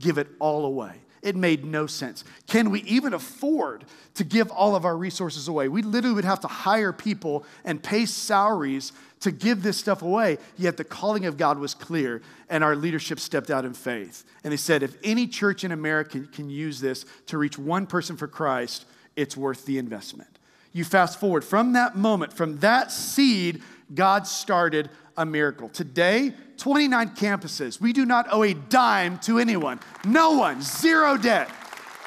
give 0.00 0.18
it 0.18 0.28
all 0.38 0.64
away. 0.64 0.94
It 1.22 1.36
made 1.36 1.64
no 1.64 1.86
sense. 1.86 2.24
Can 2.48 2.70
we 2.70 2.82
even 2.82 3.14
afford 3.14 3.84
to 4.14 4.24
give 4.24 4.50
all 4.50 4.74
of 4.74 4.84
our 4.84 4.96
resources 4.96 5.46
away? 5.46 5.68
We 5.68 5.82
literally 5.82 6.16
would 6.16 6.24
have 6.24 6.40
to 6.40 6.48
hire 6.48 6.92
people 6.92 7.46
and 7.64 7.80
pay 7.80 8.06
salaries 8.06 8.92
to 9.20 9.30
give 9.30 9.62
this 9.62 9.76
stuff 9.76 10.02
away. 10.02 10.38
Yet 10.58 10.76
the 10.76 10.84
calling 10.84 11.26
of 11.26 11.36
God 11.36 11.60
was 11.60 11.74
clear, 11.74 12.22
and 12.48 12.64
our 12.64 12.74
leadership 12.74 13.20
stepped 13.20 13.50
out 13.50 13.64
in 13.64 13.72
faith. 13.72 14.24
And 14.42 14.52
they 14.52 14.56
said, 14.56 14.82
if 14.82 14.96
any 15.04 15.28
church 15.28 15.62
in 15.62 15.70
America 15.70 16.20
can 16.32 16.50
use 16.50 16.80
this 16.80 17.06
to 17.26 17.38
reach 17.38 17.56
one 17.56 17.86
person 17.86 18.16
for 18.16 18.26
Christ, 18.26 18.84
it's 19.14 19.36
worth 19.36 19.64
the 19.64 19.78
investment. 19.78 20.38
You 20.72 20.84
fast 20.84 21.20
forward 21.20 21.44
from 21.44 21.74
that 21.74 21.96
moment, 21.96 22.32
from 22.32 22.58
that 22.58 22.90
seed, 22.90 23.62
God 23.94 24.26
started 24.26 24.90
a 25.16 25.26
miracle. 25.26 25.68
Today, 25.68 26.32
29 26.56 27.10
campuses. 27.10 27.80
We 27.80 27.92
do 27.92 28.04
not 28.04 28.26
owe 28.30 28.42
a 28.42 28.54
dime 28.54 29.18
to 29.20 29.38
anyone. 29.38 29.80
No 30.04 30.32
one, 30.32 30.62
zero 30.62 31.16
debt. 31.16 31.50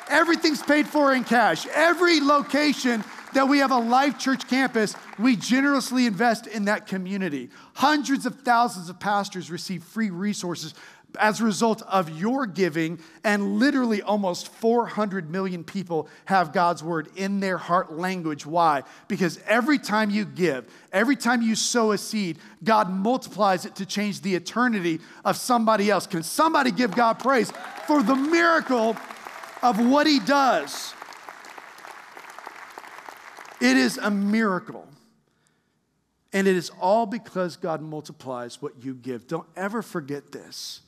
Everything's 0.09 0.61
paid 0.61 0.87
for 0.87 1.13
in 1.13 1.23
cash. 1.23 1.65
Every 1.67 2.19
location 2.19 3.03
that 3.33 3.47
we 3.47 3.59
have 3.59 3.71
a 3.71 3.77
Life 3.77 4.17
Church 4.17 4.47
campus, 4.47 4.95
we 5.19 5.35
generously 5.35 6.05
invest 6.05 6.47
in 6.47 6.65
that 6.65 6.87
community. 6.87 7.49
Hundreds 7.73 8.25
of 8.25 8.39
thousands 8.41 8.89
of 8.89 8.99
pastors 8.99 9.51
receive 9.51 9.83
free 9.83 10.09
resources 10.09 10.73
as 11.15 11.39
a 11.39 11.45
result 11.45 11.81
of 11.83 12.09
your 12.09 12.45
giving, 12.45 12.99
and 13.23 13.57
literally 13.59 14.01
almost 14.01 14.47
400 14.53 15.29
million 15.29 15.63
people 15.63 16.07
have 16.25 16.53
God's 16.53 16.83
word 16.83 17.09
in 17.15 17.39
their 17.39 17.57
heart 17.57 17.93
language. 17.93 18.45
Why? 18.45 18.83
Because 19.07 19.39
every 19.47 19.77
time 19.77 20.09
you 20.09 20.25
give, 20.25 20.65
every 20.91 21.15
time 21.15 21.41
you 21.41 21.55
sow 21.55 21.91
a 21.91 21.97
seed, 21.97 22.37
God 22.63 22.89
multiplies 22.89 23.65
it 23.65 23.75
to 23.75 23.85
change 23.85 24.21
the 24.21 24.35
eternity 24.35 24.99
of 25.23 25.37
somebody 25.37 25.89
else. 25.89 26.07
Can 26.07 26.23
somebody 26.23 26.71
give 26.71 26.95
God 26.95 27.19
praise 27.19 27.51
for 27.87 28.03
the 28.03 28.15
miracle 28.15 28.95
of 29.61 29.85
what 29.85 30.07
He 30.07 30.19
does? 30.19 30.93
It 33.61 33.77
is 33.77 33.97
a 33.97 34.11
miracle. 34.11 34.87
And 36.33 36.47
it 36.47 36.55
is 36.57 36.69
all 36.81 37.05
because 37.05 37.55
God 37.55 37.81
multiplies 37.81 38.61
what 38.61 38.83
you 38.83 38.93
give. 38.93 39.25
Don't 39.25 39.47
ever 39.55 39.81
forget 39.81 40.33
this. 40.33 40.81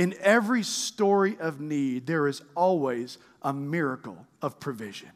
In 0.00 0.14
every 0.22 0.62
story 0.62 1.36
of 1.38 1.60
need, 1.60 2.06
there 2.06 2.26
is 2.26 2.40
always 2.54 3.18
a 3.42 3.52
miracle 3.52 4.26
of 4.40 4.58
provision. 4.58 5.10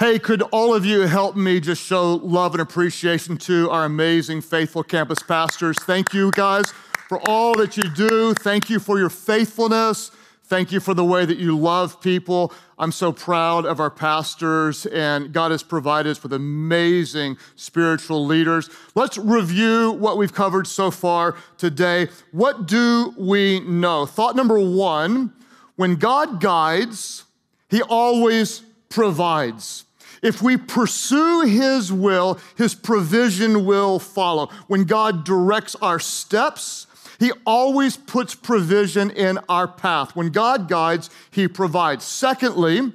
Hey, 0.00 0.18
could 0.18 0.40
all 0.40 0.72
of 0.72 0.86
you 0.86 1.00
help 1.02 1.36
me 1.36 1.60
just 1.60 1.82
show 1.82 2.14
love 2.14 2.54
and 2.54 2.62
appreciation 2.62 3.36
to 3.36 3.68
our 3.68 3.84
amazing, 3.84 4.40
faithful 4.40 4.82
campus 4.82 5.22
pastors? 5.22 5.76
Thank 5.82 6.14
you, 6.14 6.30
guys, 6.30 6.72
for 7.06 7.20
all 7.28 7.54
that 7.56 7.76
you 7.76 7.82
do. 7.90 8.32
Thank 8.32 8.70
you 8.70 8.80
for 8.80 8.98
your 8.98 9.10
faithfulness. 9.10 10.10
Thank 10.48 10.70
you 10.70 10.78
for 10.78 10.94
the 10.94 11.04
way 11.04 11.24
that 11.24 11.38
you 11.38 11.58
love 11.58 12.00
people. 12.00 12.52
I'm 12.78 12.92
so 12.92 13.10
proud 13.10 13.66
of 13.66 13.80
our 13.80 13.90
pastors, 13.90 14.86
and 14.86 15.32
God 15.32 15.50
has 15.50 15.64
provided 15.64 16.10
us 16.10 16.22
with 16.22 16.32
amazing 16.32 17.36
spiritual 17.56 18.24
leaders. 18.24 18.70
Let's 18.94 19.18
review 19.18 19.90
what 19.90 20.16
we've 20.16 20.32
covered 20.32 20.68
so 20.68 20.92
far 20.92 21.34
today. 21.58 22.10
What 22.30 22.66
do 22.66 23.12
we 23.18 23.58
know? 23.58 24.06
Thought 24.06 24.36
number 24.36 24.60
one 24.60 25.32
when 25.74 25.96
God 25.96 26.40
guides, 26.40 27.24
He 27.68 27.82
always 27.82 28.60
provides. 28.88 29.84
If 30.22 30.42
we 30.42 30.56
pursue 30.56 31.42
His 31.42 31.92
will, 31.92 32.38
His 32.56 32.72
provision 32.72 33.66
will 33.66 33.98
follow. 33.98 34.46
When 34.68 34.84
God 34.84 35.24
directs 35.24 35.74
our 35.82 35.98
steps, 35.98 36.85
he 37.18 37.32
always 37.44 37.96
puts 37.96 38.34
provision 38.34 39.10
in 39.10 39.38
our 39.48 39.68
path. 39.68 40.14
When 40.14 40.30
God 40.30 40.68
guides, 40.68 41.10
He 41.30 41.48
provides. 41.48 42.04
Secondly, 42.04 42.92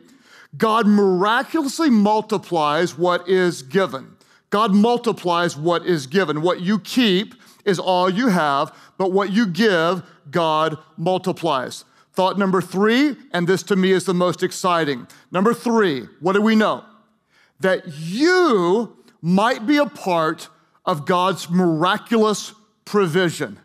God 0.58 0.86
miraculously 0.88 1.90
multiplies 1.90 2.98
what 2.98 3.28
is 3.28 3.62
given. 3.62 4.16
God 4.50 4.74
multiplies 4.74 5.56
what 5.56 5.86
is 5.86 6.08
given. 6.08 6.42
What 6.42 6.62
you 6.62 6.80
keep 6.80 7.36
is 7.64 7.80
all 7.80 8.10
you 8.10 8.28
have, 8.28 8.76
but 8.98 9.12
what 9.12 9.32
you 9.32 9.48
give, 9.48 10.04
God 10.30 10.78
multiplies. 10.98 11.86
Thought 12.14 12.38
number 12.38 12.62
three, 12.62 13.16
and 13.32 13.48
this 13.48 13.64
to 13.64 13.76
me 13.76 13.92
is 13.92 14.04
the 14.04 14.14
most 14.14 14.44
exciting. 14.44 15.08
Number 15.32 15.54
three, 15.54 16.08
what 16.20 16.34
do 16.34 16.42
we 16.42 16.56
know? 16.56 16.84
That 17.62 17.84
you 17.88 18.98
might 19.22 19.66
be 19.66 19.78
a 19.78 19.86
part 19.86 20.50
of 20.86 21.06
God's 21.06 21.50
miraculous 21.50 22.54
provision 22.84 23.61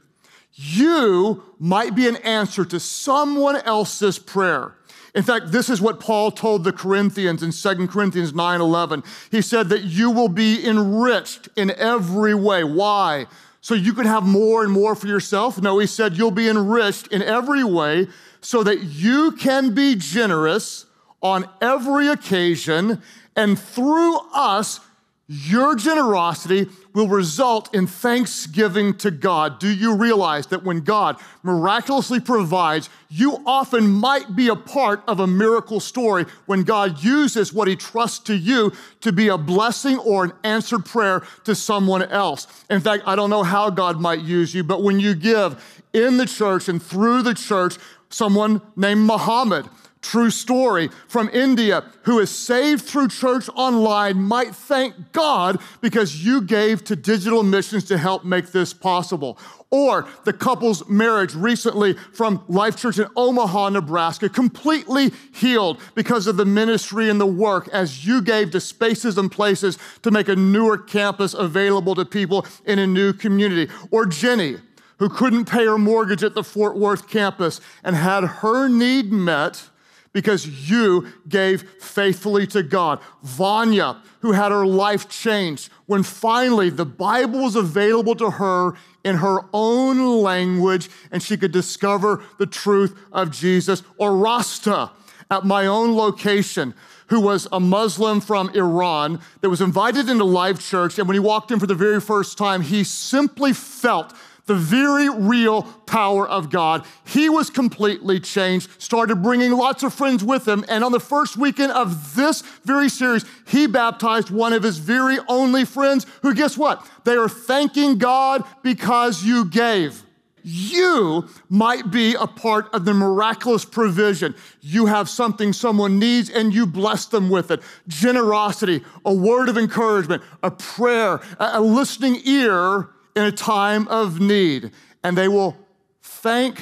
you 0.57 1.43
might 1.59 1.95
be 1.95 2.09
an 2.09 2.17
answer 2.17 2.65
to 2.65 2.81
someone 2.81 3.57
else's 3.57 4.19
prayer. 4.19 4.75
In 5.15 5.23
fact, 5.23 5.53
this 5.53 5.71
is 5.71 5.81
what 5.81 6.01
Paul 6.01 6.31
told 6.31 6.65
the 6.65 6.73
Corinthians 6.73 7.43
in 7.43 7.53
2 7.53 7.89
Corinthians 7.89 8.35
9 8.35 8.61
11. 8.61 9.03
He 9.31 9.41
said 9.41 9.69
that 9.69 9.85
you 9.85 10.11
will 10.11 10.29
be 10.29 10.67
enriched 10.67 11.49
in 11.57 11.71
every 11.71 12.35
way. 12.35 12.65
Why? 12.65 13.27
So 13.61 13.75
you 13.75 13.93
could 13.93 14.07
have 14.07 14.25
more 14.25 14.63
and 14.63 14.73
more 14.73 14.95
for 14.95 15.07
yourself? 15.07 15.61
No, 15.61 15.79
he 15.79 15.87
said 15.87 16.17
you'll 16.17 16.31
be 16.31 16.49
enriched 16.49 17.09
in 17.09 17.23
every 17.23 17.65
way 17.65 18.09
so 18.41 18.63
that 18.63 18.83
you 18.83 19.33
can 19.33 19.75
be 19.75 19.97
generous 19.97 20.87
on 21.23 21.49
every 21.61 22.09
occasion, 22.09 23.03
and 23.35 23.59
through 23.59 24.19
us, 24.33 24.81
your 25.29 25.75
generosity 25.75 26.69
will 26.95 27.09
result 27.09 27.75
in 27.75 27.89
thanksgiving 27.89 28.97
to 28.99 29.11
God. 29.11 29.59
Do 29.59 29.69
you 29.69 29.97
realize 29.97 30.47
that 30.49 30.63
when 30.63 30.83
God 30.83 31.17
miraculously 31.43 32.21
provides, 32.21 32.89
you 33.09 33.43
often 33.45 33.89
might 33.89 34.37
be 34.37 34.47
a 34.47 34.55
part 34.55 35.03
of 35.09 35.19
a 35.19 35.27
miracle 35.27 35.81
story 35.81 36.27
when 36.47 36.63
God 36.63 37.03
uses 37.03 37.53
what 37.53 37.67
He 37.67 37.75
trusts 37.75 38.21
to 38.21 38.37
you 38.37 38.73
to 39.01 39.11
be 39.11 39.27
a 39.27 39.37
blessing 39.37 39.99
or 39.99 40.25
an 40.25 40.33
answered 40.45 40.85
prayer 40.85 41.25
to 41.43 41.57
someone 41.57 42.05
else? 42.05 42.47
In 42.71 42.81
fact, 42.81 43.03
I 43.05 43.17
don't 43.17 43.31
know 43.31 43.43
how 43.43 43.69
God 43.69 44.01
might 44.01 44.21
use 44.21 44.55
you, 44.55 44.63
but 44.63 44.85
when 44.85 45.01
you 45.01 45.17
give 45.17 45.83
in 45.93 46.19
the 46.19 46.27
church 46.27 46.69
and 46.69 46.81
through 46.81 47.23
the 47.23 47.35
church, 47.35 47.79
someone 48.11 48.63
named 48.77 49.01
Muhammad 49.01 49.67
True 50.07 50.31
story 50.31 50.89
from 51.09 51.29
India, 51.31 51.83
who 52.03 52.21
is 52.21 52.31
saved 52.31 52.85
through 52.85 53.09
church 53.09 53.49
online, 53.57 54.23
might 54.23 54.55
thank 54.55 55.11
God 55.11 55.61
because 55.81 56.25
you 56.25 56.43
gave 56.43 56.85
to 56.85 56.95
digital 56.95 57.43
missions 57.43 57.83
to 57.87 57.99
help 57.99 58.25
make 58.25 58.53
this 58.53 58.73
possible. 58.73 59.37
Or 59.71 60.07
the 60.23 60.33
couple's 60.33 60.89
marriage 60.89 61.35
recently 61.35 61.95
from 62.13 62.45
Life 62.47 62.77
Church 62.77 63.01
in 63.01 63.09
Omaha, 63.17 63.71
Nebraska, 63.71 64.29
completely 64.29 65.11
healed 65.35 65.81
because 65.97 66.29
of 66.29 66.37
the 66.37 66.45
ministry 66.45 67.11
and 67.11 67.21
the 67.21 67.27
work 67.27 67.67
as 67.73 68.07
you 68.07 68.23
gave 68.23 68.53
to 68.53 68.61
spaces 68.61 69.19
and 69.19 69.31
places 69.31 69.77
to 70.03 70.13
make 70.13 70.29
a 70.29 70.37
newer 70.37 70.79
campus 70.79 71.35
available 71.35 71.97
to 71.97 72.05
people 72.05 72.47
in 72.65 72.79
a 72.79 72.87
new 72.87 73.13
community. 73.13 73.69
Or 73.91 74.07
Jenny, 74.07 74.59
who 75.01 75.09
couldn't 75.09 75.47
pay 75.47 75.67
her 75.67 75.79
mortgage 75.79 76.23
at 76.23 76.35
the 76.35 76.45
Fort 76.45 76.77
Worth 76.77 77.09
campus 77.09 77.61
and 77.83 77.97
had 77.97 78.23
her 78.23 78.69
need 78.69 79.11
met 79.11 79.69
because 80.17 80.71
you 80.71 81.07
gave 81.29 81.61
faithfully 81.79 82.47
to 82.47 82.63
God. 82.63 83.01
Vanya, 83.23 84.01
who 84.21 84.33
had 84.33 84.51
her 84.51 84.65
life 84.65 85.11
changed 85.11 85.71
when 85.85 86.03
finally 86.03 86.71
the 86.71 86.87
Bible 86.87 87.41
was 87.43 87.55
available 87.55 88.15
to 88.15 88.31
her 88.31 88.73
in 89.05 89.17
her 89.17 89.41
own 89.53 90.23
language 90.23 90.89
and 91.13 91.23
she 91.23 91.37
could 91.37 91.53
discover 91.53 92.25
the 92.39 92.47
truth 92.47 92.99
of 93.13 93.31
Jesus. 93.31 93.83
Or 93.99 94.17
Rasta 94.17 94.91
at 95.31 95.45
my 95.45 95.67
own 95.67 95.95
location, 95.95 96.73
who 97.09 97.21
was 97.21 97.47
a 97.53 97.61
Muslim 97.61 98.23
from 98.23 98.49
Iran 98.55 99.21
that 99.43 99.51
was 99.51 99.61
invited 99.61 100.09
into 100.09 100.25
Life 100.25 100.67
Church. 100.67 100.99
And 100.99 101.07
when 101.07 101.15
he 101.15 101.21
walked 101.21 101.51
in 101.51 101.61
for 101.61 101.67
the 101.67 101.75
very 101.75 102.01
first 102.01 102.39
time, 102.39 102.63
he 102.63 102.85
simply 102.85 103.53
felt 103.53 104.15
the 104.47 104.55
very 104.55 105.09
real 105.09 105.63
power 105.63 106.27
of 106.27 106.51
God. 106.51 106.85
He 107.05 107.29
was 107.29 107.51
completely 107.51 108.21
changed, 108.21 108.71
started 108.81 109.23
bringing 109.23 109.53
lots 109.53 109.83
of 109.83 109.93
friends 109.93 110.25
with 110.25 110.47
him. 110.47 110.65
And 110.69 110.83
on 110.83 110.93
the 110.93 111.01
first 111.01 111.37
weekend 111.37 111.73
of 111.73 112.15
this 112.15 112.43
very 112.65 112.89
series, 112.89 113.25
he 113.47 113.67
baptized 113.67 114.31
one 114.31 114.53
of 114.53 114.63
his 114.63 114.79
very 114.79 115.19
only 115.29 115.65
friends 115.65 116.07
who, 116.23 116.35
guess 116.35 116.57
what? 116.57 116.89
They 117.05 117.17
are 117.17 117.29
thanking 117.29 117.99
God 117.99 118.45
because 118.63 119.25
you 119.25 119.45
gave 119.45 120.03
you 120.49 121.29
might 121.49 121.91
be 121.91 122.15
a 122.15 122.29
part 122.29 122.73
of 122.73 122.85
the 122.85 122.95
miraculous 122.95 123.65
provision. 123.65 124.33
You 124.61 124.87
have 124.87 125.09
something 125.09 125.53
someone 125.53 125.99
needs 125.99 126.31
and 126.31 126.55
you 126.55 126.67
bless 126.67 127.07
them 127.07 127.29
with 127.29 127.51
it. 127.51 127.61
Generosity, 127.89 128.85
a 129.05 129.13
word 129.13 129.49
of 129.49 129.59
encouragement, 129.59 130.23
a 130.45 130.53
prayer, 130.53 131.21
a 131.41 131.61
listening 131.61 132.21
ear 132.25 132.91
in 133.17 133.25
a 133.25 133.33
time 133.33 133.89
of 133.89 134.21
need, 134.21 134.71
and 135.03 135.17
they 135.17 135.27
will 135.27 135.57
thank 136.03 136.61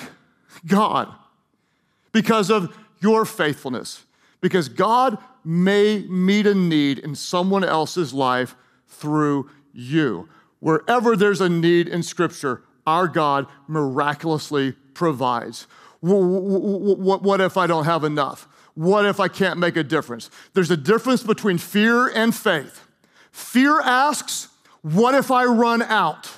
God 0.64 1.12
because 2.12 2.48
of 2.48 2.74
your 3.00 3.24
faithfulness, 3.24 4.04
because 4.40 4.68
God 4.68 5.18
may 5.44 5.98
meet 6.08 6.46
a 6.46 6.54
need 6.54 7.00
in 7.00 7.14
someone 7.16 7.64
else's 7.64 8.14
life 8.14 8.54
through 8.86 9.50
you. 9.72 10.28
Wherever 10.60 11.16
there's 11.16 11.40
a 11.40 11.48
need 11.48 11.88
in 11.88 12.02
Scripture, 12.02 12.62
our 12.86 13.08
God 13.08 13.46
miraculously 13.66 14.72
provides. 14.94 15.66
What 16.00 17.40
if 17.40 17.56
I 17.56 17.66
don't 17.66 17.84
have 17.84 18.04
enough? 18.04 18.48
What 18.74 19.06
if 19.06 19.20
I 19.20 19.28
can't 19.28 19.58
make 19.58 19.76
a 19.76 19.84
difference? 19.84 20.30
There's 20.52 20.70
a 20.70 20.76
difference 20.76 21.22
between 21.22 21.58
fear 21.58 22.08
and 22.08 22.34
faith. 22.34 22.86
Fear 23.30 23.80
asks, 23.80 24.48
What 24.82 25.14
if 25.14 25.30
I 25.30 25.44
run 25.44 25.82
out? 25.82 26.30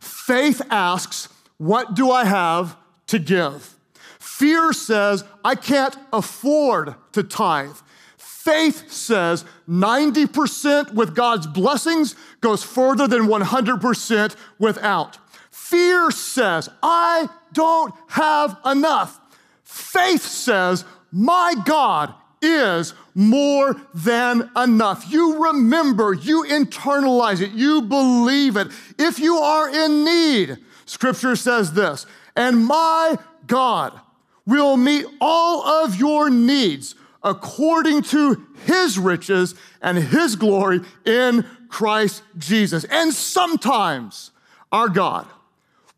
Faith 0.00 0.62
asks, 0.70 1.28
What 1.58 1.94
do 1.94 2.10
I 2.10 2.24
have 2.24 2.76
to 3.08 3.18
give? 3.18 3.74
Fear 4.18 4.72
says, 4.72 5.24
I 5.44 5.54
can't 5.54 5.96
afford 6.12 6.94
to 7.12 7.22
tithe. 7.22 7.76
Faith 8.16 8.90
says 8.90 9.44
90% 9.68 10.94
with 10.94 11.14
God's 11.14 11.46
blessings 11.46 12.14
goes 12.40 12.62
further 12.62 13.06
than 13.08 13.22
100% 13.22 14.36
without. 14.58 15.18
Fear 15.50 16.10
says, 16.12 16.68
I 16.82 17.28
don't 17.52 17.92
have 18.08 18.56
enough. 18.64 19.20
Faith 19.64 20.22
says, 20.22 20.84
my 21.10 21.54
God 21.64 22.14
is 22.40 22.94
more 23.18 23.74
than 23.92 24.48
enough. 24.56 25.10
You 25.10 25.46
remember, 25.46 26.12
you 26.14 26.44
internalize 26.44 27.40
it, 27.40 27.50
you 27.50 27.82
believe 27.82 28.56
it. 28.56 28.68
If 28.96 29.18
you 29.18 29.38
are 29.38 29.68
in 29.68 30.04
need, 30.04 30.58
scripture 30.84 31.34
says 31.34 31.72
this, 31.72 32.06
and 32.36 32.64
my 32.64 33.18
God 33.48 33.98
will 34.46 34.76
meet 34.76 35.04
all 35.20 35.66
of 35.66 35.96
your 35.96 36.30
needs 36.30 36.94
according 37.24 38.02
to 38.02 38.46
his 38.66 39.00
riches 39.00 39.56
and 39.82 39.98
his 39.98 40.36
glory 40.36 40.80
in 41.04 41.44
Christ 41.68 42.22
Jesus. 42.36 42.84
And 42.84 43.12
sometimes 43.12 44.30
our 44.70 44.88
God 44.88 45.26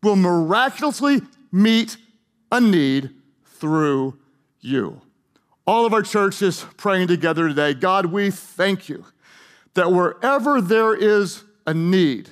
will 0.01 0.15
miraculously 0.15 1.21
meet 1.51 1.97
a 2.51 2.59
need 2.59 3.11
through 3.45 4.17
you 4.59 5.01
all 5.71 5.85
of 5.85 5.93
our 5.93 6.01
churches 6.01 6.65
praying 6.75 7.07
together 7.07 7.47
today. 7.47 7.73
God, 7.73 8.07
we 8.07 8.29
thank 8.29 8.89
you 8.89 9.05
that 9.73 9.89
wherever 9.89 10.59
there 10.59 10.93
is 10.93 11.45
a 11.65 11.73
need, 11.73 12.29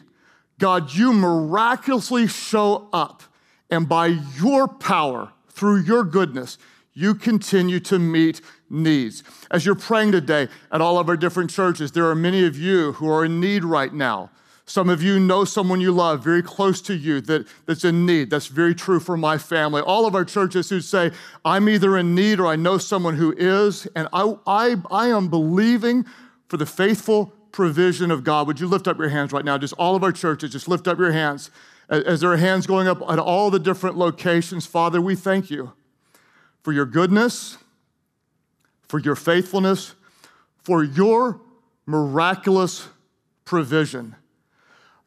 God, 0.58 0.94
you 0.94 1.14
miraculously 1.14 2.28
show 2.28 2.90
up, 2.92 3.24
and 3.70 3.88
by 3.88 4.08
your 4.08 4.68
power, 4.68 5.32
through 5.48 5.84
your 5.84 6.04
goodness, 6.04 6.58
you 6.94 7.16
continue 7.16 7.80
to 7.80 7.98
meet 7.98 8.42
needs. 8.70 9.24
As 9.50 9.66
you're 9.66 9.74
praying 9.74 10.12
today 10.12 10.50
at 10.70 10.82
all 10.82 11.00
of 11.00 11.08
our 11.08 11.16
different 11.16 11.50
churches, 11.50 11.94
there 11.94 12.10
are 12.10 12.16
many 12.16 12.46
of 12.46 12.58
you 12.58 12.92
who 12.92 13.10
are 13.10 13.24
in 13.24 13.40
need 13.40 13.64
right 13.64 13.94
now. 13.94 14.32
Some 14.70 14.88
of 14.88 15.02
you 15.02 15.20
know 15.20 15.46
someone 15.46 15.82
you 15.82 15.92
love 15.92 16.24
very 16.24 16.44
close 16.44 16.80
to 16.82 16.96
you 16.96 17.22
that, 17.22 17.48
that's 17.66 17.84
in 17.84 18.06
need. 18.06 18.30
That's 18.30 18.46
very 18.46 18.76
true 18.76 19.00
for 19.00 19.18
my 19.18 19.40
family. 19.40 19.82
All 19.82 20.06
of 20.06 20.14
our 20.14 20.24
churches 20.24 20.70
who 20.70 20.80
say, 20.80 21.10
I'm 21.44 21.68
either 21.68 21.98
in 21.98 22.14
need 22.14 22.40
or 22.40 22.46
I 22.46 22.56
know 22.56 22.78
someone 22.78 23.16
who 23.16 23.34
is, 23.36 23.88
and 23.96 24.08
I, 24.14 24.36
I, 24.46 24.76
I 24.92 25.08
am 25.08 25.28
believing 25.28 26.06
for 26.50 26.58
the 26.58 26.68
faithful 26.68 27.34
provision 27.52 28.12
of 28.12 28.24
God. 28.24 28.46
Would 28.46 28.60
you 28.60 28.68
lift 28.68 28.88
up 28.88 29.00
your 29.00 29.10
hands 29.10 29.32
right 29.32 29.44
now? 29.44 29.58
Just 29.58 29.74
all 29.80 29.96
of 29.96 30.04
our 30.04 30.12
churches, 30.12 30.52
just 30.52 30.68
lift 30.68 30.88
up 30.88 31.00
your 31.00 31.14
hands. 31.14 31.50
As 31.90 32.22
there 32.22 32.32
are 32.32 32.38
hands 32.38 32.68
going 32.68 32.88
up 32.88 33.02
at 33.10 33.18
all 33.18 33.50
the 33.50 33.58
different 33.58 33.98
locations, 33.98 34.68
Father, 34.68 35.02
we 35.02 35.16
thank 35.16 35.50
you 35.50 35.74
for 36.62 36.74
your 36.74 36.86
goodness, 36.86 37.58
for 38.88 39.00
your 39.00 39.16
faithfulness, 39.16 39.96
for 40.62 40.84
your 40.84 41.42
miraculous 41.88 42.88
provision. 43.46 44.16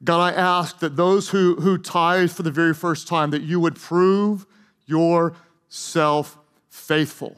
God, 0.05 0.21
I 0.21 0.37
ask 0.37 0.81
that 0.81 0.97
those 0.97 1.29
who, 1.31 1.57
who 1.57 1.79
tithe 1.79 2.31
for 2.31 2.43
the 2.43 2.51
very 2.51 2.75
first 2.75 3.07
time, 3.07 3.31
that 3.31 3.43
you 3.43 3.61
would 3.61 3.77
prove 3.77 4.47
yourself 4.87 6.39
faithful. 6.69 7.37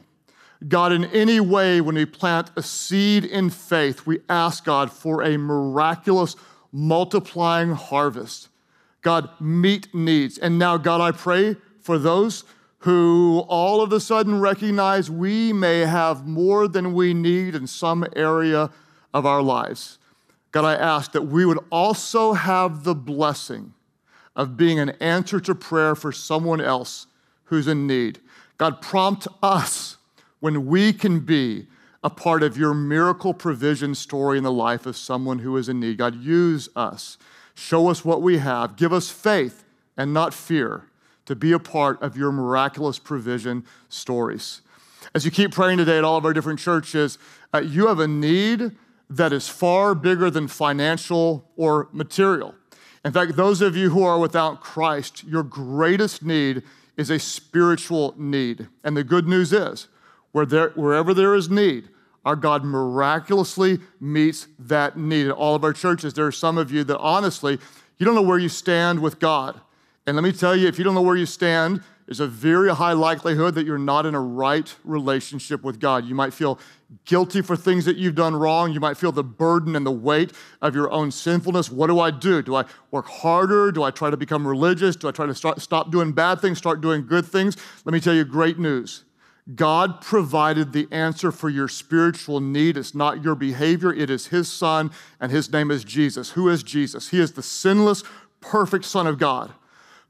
God, 0.67 0.91
in 0.91 1.05
any 1.05 1.39
way, 1.39 1.79
when 1.79 1.95
we 1.95 2.05
plant 2.05 2.49
a 2.55 2.63
seed 2.63 3.23
in 3.23 3.49
faith, 3.49 4.07
we 4.07 4.19
ask 4.29 4.63
God 4.63 4.91
for 4.91 5.21
a 5.21 5.37
miraculous 5.37 6.35
multiplying 6.71 7.73
harvest. 7.73 8.49
God, 9.01 9.29
meet 9.39 9.93
needs. 9.93 10.37
And 10.39 10.57
now, 10.57 10.77
God, 10.77 11.01
I 11.01 11.11
pray 11.11 11.57
for 11.79 11.99
those 11.99 12.43
who 12.79 13.45
all 13.47 13.81
of 13.81 13.91
a 13.93 13.99
sudden 13.99 14.39
recognize 14.39 15.11
we 15.11 15.53
may 15.53 15.79
have 15.81 16.25
more 16.25 16.67
than 16.67 16.93
we 16.93 17.13
need 17.13 17.53
in 17.53 17.67
some 17.67 18.05
area 18.15 18.71
of 19.13 19.25
our 19.25 19.41
lives. 19.41 19.99
God, 20.55 20.63
I 20.63 20.75
ask 20.75 21.11
that 21.11 21.23
we 21.23 21.45
would 21.45 21.59
also 21.69 22.31
have 22.31 22.85
the 22.85 22.95
blessing 22.95 23.73
of 24.37 24.55
being 24.55 24.79
an 24.79 24.91
answer 25.01 25.41
to 25.41 25.53
prayer 25.53 25.95
for 25.95 26.13
someone 26.13 26.61
else 26.61 27.07
who's 27.43 27.67
in 27.67 27.85
need. 27.85 28.21
God, 28.57 28.81
prompt 28.81 29.27
us 29.43 29.97
when 30.39 30.65
we 30.67 30.93
can 30.93 31.19
be 31.19 31.67
a 32.05 32.09
part 32.09 32.41
of 32.41 32.55
your 32.55 32.73
miracle 32.73 33.33
provision 33.33 33.93
story 33.93 34.37
in 34.37 34.45
the 34.45 34.51
life 34.51 34.85
of 34.85 34.95
someone 34.95 35.39
who 35.39 35.57
is 35.57 35.67
in 35.67 35.81
need. 35.81 35.97
God, 35.97 36.15
use 36.15 36.69
us. 36.73 37.17
Show 37.53 37.89
us 37.89 38.05
what 38.05 38.21
we 38.21 38.37
have. 38.37 38.77
Give 38.77 38.93
us 38.93 39.09
faith 39.09 39.65
and 39.97 40.13
not 40.13 40.33
fear 40.33 40.85
to 41.25 41.35
be 41.35 41.51
a 41.51 41.59
part 41.59 42.01
of 42.01 42.15
your 42.15 42.31
miraculous 42.31 42.97
provision 42.97 43.65
stories. 43.89 44.61
As 45.13 45.25
you 45.25 45.31
keep 45.31 45.51
praying 45.51 45.79
today 45.79 45.97
at 45.97 46.05
all 46.05 46.15
of 46.15 46.23
our 46.23 46.31
different 46.31 46.61
churches, 46.61 47.17
uh, 47.53 47.59
you 47.59 47.87
have 47.87 47.99
a 47.99 48.07
need 48.07 48.71
that 49.09 49.33
is 49.33 49.47
far 49.47 49.95
bigger 49.95 50.29
than 50.29 50.47
financial 50.47 51.49
or 51.55 51.89
material. 51.91 52.55
In 53.03 53.11
fact, 53.11 53.35
those 53.35 53.61
of 53.61 53.77
you 53.77 53.91
who 53.91 54.03
are 54.03 54.17
without 54.17 54.61
Christ, 54.61 55.23
your 55.23 55.43
greatest 55.43 56.23
need 56.23 56.63
is 56.97 57.09
a 57.09 57.19
spiritual 57.19 58.15
need. 58.17 58.67
And 58.83 58.97
the 58.97 59.03
good 59.03 59.27
news 59.27 59.53
is, 59.53 59.87
where 60.31 60.45
there, 60.45 60.69
wherever 60.69 61.13
there 61.13 61.35
is 61.35 61.49
need, 61.49 61.89
our 62.25 62.35
God 62.35 62.63
miraculously 62.63 63.79
meets 63.99 64.47
that 64.57 64.97
need. 64.97 65.27
In 65.27 65.31
all 65.31 65.53
of 65.53 65.63
our 65.63 65.73
churches, 65.73 66.15
there 66.15 66.25
are 66.25 66.31
some 66.31 66.57
of 66.57 66.71
you 66.71 66.83
that 66.85 66.97
honestly, 66.97 67.59
you 67.97 68.05
don't 68.05 68.15
know 68.15 68.21
where 68.21 68.39
you 68.39 68.49
stand 68.49 68.99
with 68.99 69.19
God. 69.19 69.61
And 70.07 70.15
let 70.15 70.23
me 70.23 70.31
tell 70.31 70.55
you, 70.55 70.67
if 70.67 70.77
you 70.77 70.83
don't 70.83 70.95
know 70.95 71.01
where 71.01 71.15
you 71.15 71.27
stand, 71.27 71.83
there's 72.05 72.19
a 72.19 72.27
very 72.27 72.69
high 72.69 72.93
likelihood 72.93 73.55
that 73.55 73.65
you're 73.65 73.79
not 73.79 74.05
in 74.05 74.13
a 74.13 74.21
right 74.21 74.73
relationship 74.83 75.63
with 75.63 75.79
God. 75.79 76.05
You 76.05 76.13
might 76.13 76.33
feel 76.33 76.59
guilty 77.05 77.41
for 77.41 77.55
things 77.55 77.85
that 77.85 77.97
you've 77.97 78.13
done 78.13 78.35
wrong. 78.35 78.71
You 78.71 78.79
might 78.79 78.95
feel 78.95 79.11
the 79.11 79.23
burden 79.23 79.75
and 79.75 79.85
the 79.85 79.91
weight 79.91 80.31
of 80.61 80.75
your 80.75 80.91
own 80.91 81.09
sinfulness. 81.09 81.71
What 81.71 81.87
do 81.87 81.99
I 81.99 82.11
do? 82.11 82.43
Do 82.43 82.55
I 82.55 82.65
work 82.91 83.07
harder? 83.07 83.71
Do 83.71 83.81
I 83.81 83.89
try 83.89 84.11
to 84.11 84.17
become 84.17 84.47
religious? 84.47 84.95
Do 84.95 85.07
I 85.07 85.11
try 85.11 85.25
to 85.25 85.33
start, 85.33 85.61
stop 85.61 85.91
doing 85.91 86.11
bad 86.11 86.41
things, 86.41 86.59
start 86.59 86.79
doing 86.79 87.07
good 87.07 87.25
things? 87.25 87.57
Let 87.85 87.93
me 87.93 87.99
tell 87.99 88.13
you 88.13 88.23
great 88.23 88.59
news. 88.59 89.03
God 89.55 89.99
provided 90.01 90.73
the 90.73 90.87
answer 90.91 91.31
for 91.31 91.49
your 91.49 91.67
spiritual 91.67 92.39
need. 92.39 92.77
It's 92.77 92.93
not 92.93 93.23
your 93.23 93.35
behavior, 93.35 93.93
it 93.93 94.09
is 94.09 94.27
His 94.27 94.51
Son, 94.51 94.91
and 95.19 95.31
His 95.31 95.51
name 95.51 95.69
is 95.69 95.83
Jesus. 95.83 96.31
Who 96.31 96.49
is 96.49 96.63
Jesus? 96.63 97.09
He 97.09 97.19
is 97.19 97.33
the 97.33 97.43
sinless, 97.43 98.03
perfect 98.41 98.85
Son 98.85 99.07
of 99.07 99.17
God 99.17 99.53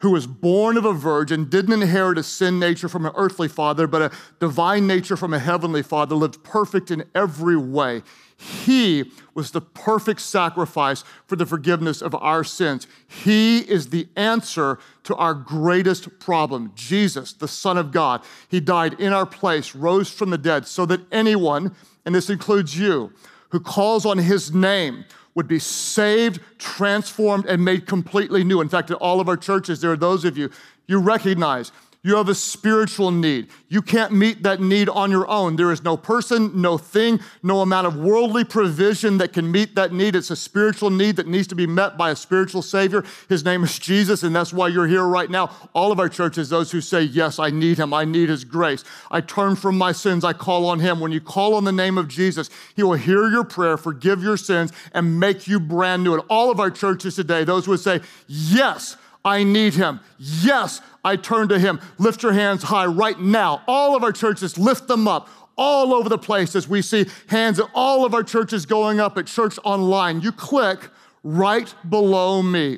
who 0.05 0.11
was 0.11 0.27
born 0.27 0.77
of 0.77 0.85
a 0.85 0.93
virgin, 0.93 1.45
didn't 1.45 1.81
inherit 1.81 2.15
a 2.15 2.21
sin 2.21 2.59
nature 2.59 2.87
from 2.87 3.07
an 3.07 3.11
earthly 3.15 3.47
father, 3.47 3.87
but 3.87 4.03
a 4.03 4.15
divine 4.39 4.85
nature 4.85 5.17
from 5.17 5.33
a 5.33 5.39
heavenly 5.39 5.81
father, 5.81 6.13
lived 6.13 6.43
perfect 6.43 6.91
in 6.91 7.03
every 7.15 7.57
way. 7.57 8.03
He 8.37 9.11
was 9.33 9.49
the 9.49 9.61
perfect 9.61 10.21
sacrifice 10.21 11.03
for 11.25 11.35
the 11.35 11.45
forgiveness 11.47 12.03
of 12.03 12.13
our 12.13 12.43
sins. 12.43 12.85
He 13.07 13.61
is 13.61 13.89
the 13.89 14.07
answer 14.15 14.77
to 15.05 15.15
our 15.15 15.33
greatest 15.33 16.19
problem. 16.19 16.71
Jesus, 16.75 17.33
the 17.33 17.47
Son 17.47 17.75
of 17.75 17.91
God, 17.91 18.21
He 18.47 18.59
died 18.59 19.01
in 19.01 19.11
our 19.11 19.25
place, 19.25 19.73
rose 19.73 20.11
from 20.11 20.29
the 20.29 20.37
dead, 20.37 20.67
so 20.67 20.85
that 20.85 21.01
anyone, 21.11 21.75
and 22.05 22.13
this 22.13 22.29
includes 22.29 22.77
you, 22.77 23.11
who 23.49 23.59
calls 23.59 24.05
on 24.05 24.19
His 24.19 24.53
name, 24.53 25.05
would 25.35 25.47
be 25.47 25.59
saved, 25.59 26.39
transformed, 26.57 27.45
and 27.45 27.63
made 27.63 27.85
completely 27.85 28.43
new. 28.43 28.61
In 28.61 28.69
fact, 28.69 28.89
at 28.89 28.97
all 28.97 29.19
of 29.19 29.29
our 29.29 29.37
churches, 29.37 29.81
there 29.81 29.91
are 29.91 29.97
those 29.97 30.25
of 30.25 30.37
you, 30.37 30.49
you 30.87 30.99
recognize 30.99 31.71
you 32.05 32.17
have 32.17 32.29
a 32.29 32.35
spiritual 32.35 33.09
need. 33.09 33.47
You 33.67 33.81
can't 33.81 34.13
meet 34.13 34.43
that 34.43 34.61
need 34.61 34.89
on 34.89 35.09
your 35.09 35.27
own. 35.27 35.55
There 35.55 35.71
is 35.71 35.83
no 35.83 35.97
person, 35.97 36.61
no 36.61 36.77
thing, 36.77 37.19
no 37.41 37.61
amount 37.61 37.87
of 37.87 37.95
worldly 37.95 38.43
provision 38.43 39.17
that 39.17 39.33
can 39.33 39.51
meet 39.51 39.73
that 39.73 39.91
need. 39.91 40.15
It's 40.15 40.29
a 40.29 40.35
spiritual 40.35 40.91
need 40.91 41.15
that 41.15 41.25
needs 41.25 41.47
to 41.47 41.55
be 41.55 41.65
met 41.65 41.97
by 41.97 42.11
a 42.11 42.15
spiritual 42.15 42.61
Savior. 42.61 43.03
His 43.27 43.43
name 43.43 43.63
is 43.63 43.79
Jesus, 43.79 44.21
and 44.21 44.35
that's 44.35 44.53
why 44.53 44.67
you're 44.67 44.85
here 44.85 45.03
right 45.03 45.31
now. 45.31 45.49
All 45.73 45.91
of 45.91 45.99
our 45.99 46.07
churches, 46.07 46.47
those 46.47 46.71
who 46.71 46.79
say, 46.79 47.01
Yes, 47.01 47.39
I 47.39 47.49
need 47.49 47.79
Him, 47.79 47.91
I 47.91 48.05
need 48.05 48.29
His 48.29 48.43
grace. 48.43 48.83
I 49.09 49.21
turn 49.21 49.55
from 49.55 49.75
my 49.75 49.91
sins, 49.91 50.23
I 50.23 50.33
call 50.33 50.67
on 50.67 50.81
Him. 50.81 50.99
When 50.99 51.11
you 51.11 51.21
call 51.21 51.55
on 51.55 51.63
the 51.63 51.71
name 51.71 51.97
of 51.97 52.07
Jesus, 52.07 52.51
He 52.75 52.83
will 52.83 52.93
hear 52.93 53.29
your 53.29 53.43
prayer, 53.43 53.77
forgive 53.77 54.21
your 54.21 54.37
sins, 54.37 54.71
and 54.93 55.19
make 55.19 55.47
you 55.47 55.59
brand 55.59 56.03
new. 56.03 56.13
And 56.13 56.23
all 56.29 56.51
of 56.51 56.59
our 56.59 56.69
churches 56.69 57.15
today, 57.15 57.45
those 57.45 57.65
who 57.65 57.71
would 57.71 57.79
say, 57.79 58.01
Yes, 58.27 58.95
I 59.25 59.43
need 59.43 59.73
him. 59.73 59.99
Yes, 60.19 60.81
I 61.03 61.15
turn 61.15 61.49
to 61.49 61.57
him. 61.57 61.81
Lift 61.97 62.21
your 62.21 62.31
hands 62.31 62.61
high 62.61 62.85
right 62.85 63.19
now. 63.19 63.63
All 63.67 63.95
of 63.95 64.03
our 64.03 64.11
churches, 64.11 64.57
lift 64.57 64.87
them 64.87 65.07
up 65.07 65.27
all 65.57 65.93
over 65.93 66.07
the 66.09 66.17
place 66.17 66.55
as 66.55 66.67
we 66.67 66.83
see 66.83 67.07
hands 67.27 67.59
at 67.59 67.67
all 67.73 68.05
of 68.05 68.13
our 68.13 68.23
churches 68.23 68.67
going 68.67 68.99
up 68.99 69.17
at 69.17 69.25
Church 69.25 69.57
Online. 69.63 70.21
You 70.21 70.31
click 70.31 70.89
right 71.23 71.73
below 71.89 72.43
me. 72.43 72.77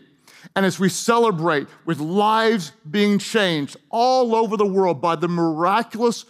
And 0.56 0.66
as 0.66 0.80
we 0.80 0.88
celebrate 0.88 1.68
with 1.86 2.00
lives 2.00 2.72
being 2.90 3.20
changed 3.20 3.76
all 3.90 4.34
over 4.34 4.56
the 4.56 4.66
world 4.66 5.02
by 5.02 5.18
the 5.18 5.28
miraculous 5.28 6.24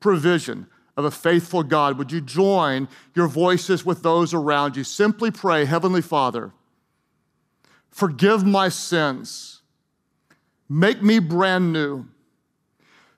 provision 0.00 0.66
of 0.98 1.06
a 1.06 1.10
faithful 1.10 1.62
God, 1.62 1.96
would 1.96 2.12
you 2.12 2.20
join 2.20 2.88
your 3.14 3.26
voices 3.26 3.86
with 3.86 4.02
those 4.02 4.34
around 4.34 4.76
you? 4.76 4.84
Simply 4.84 5.30
pray, 5.30 5.64
Heavenly 5.64 6.02
Father, 6.02 6.52
forgive 7.88 8.44
my 8.44 8.68
sins 8.68 9.61
Make 10.72 11.02
me 11.02 11.18
brand 11.18 11.70
new. 11.70 12.06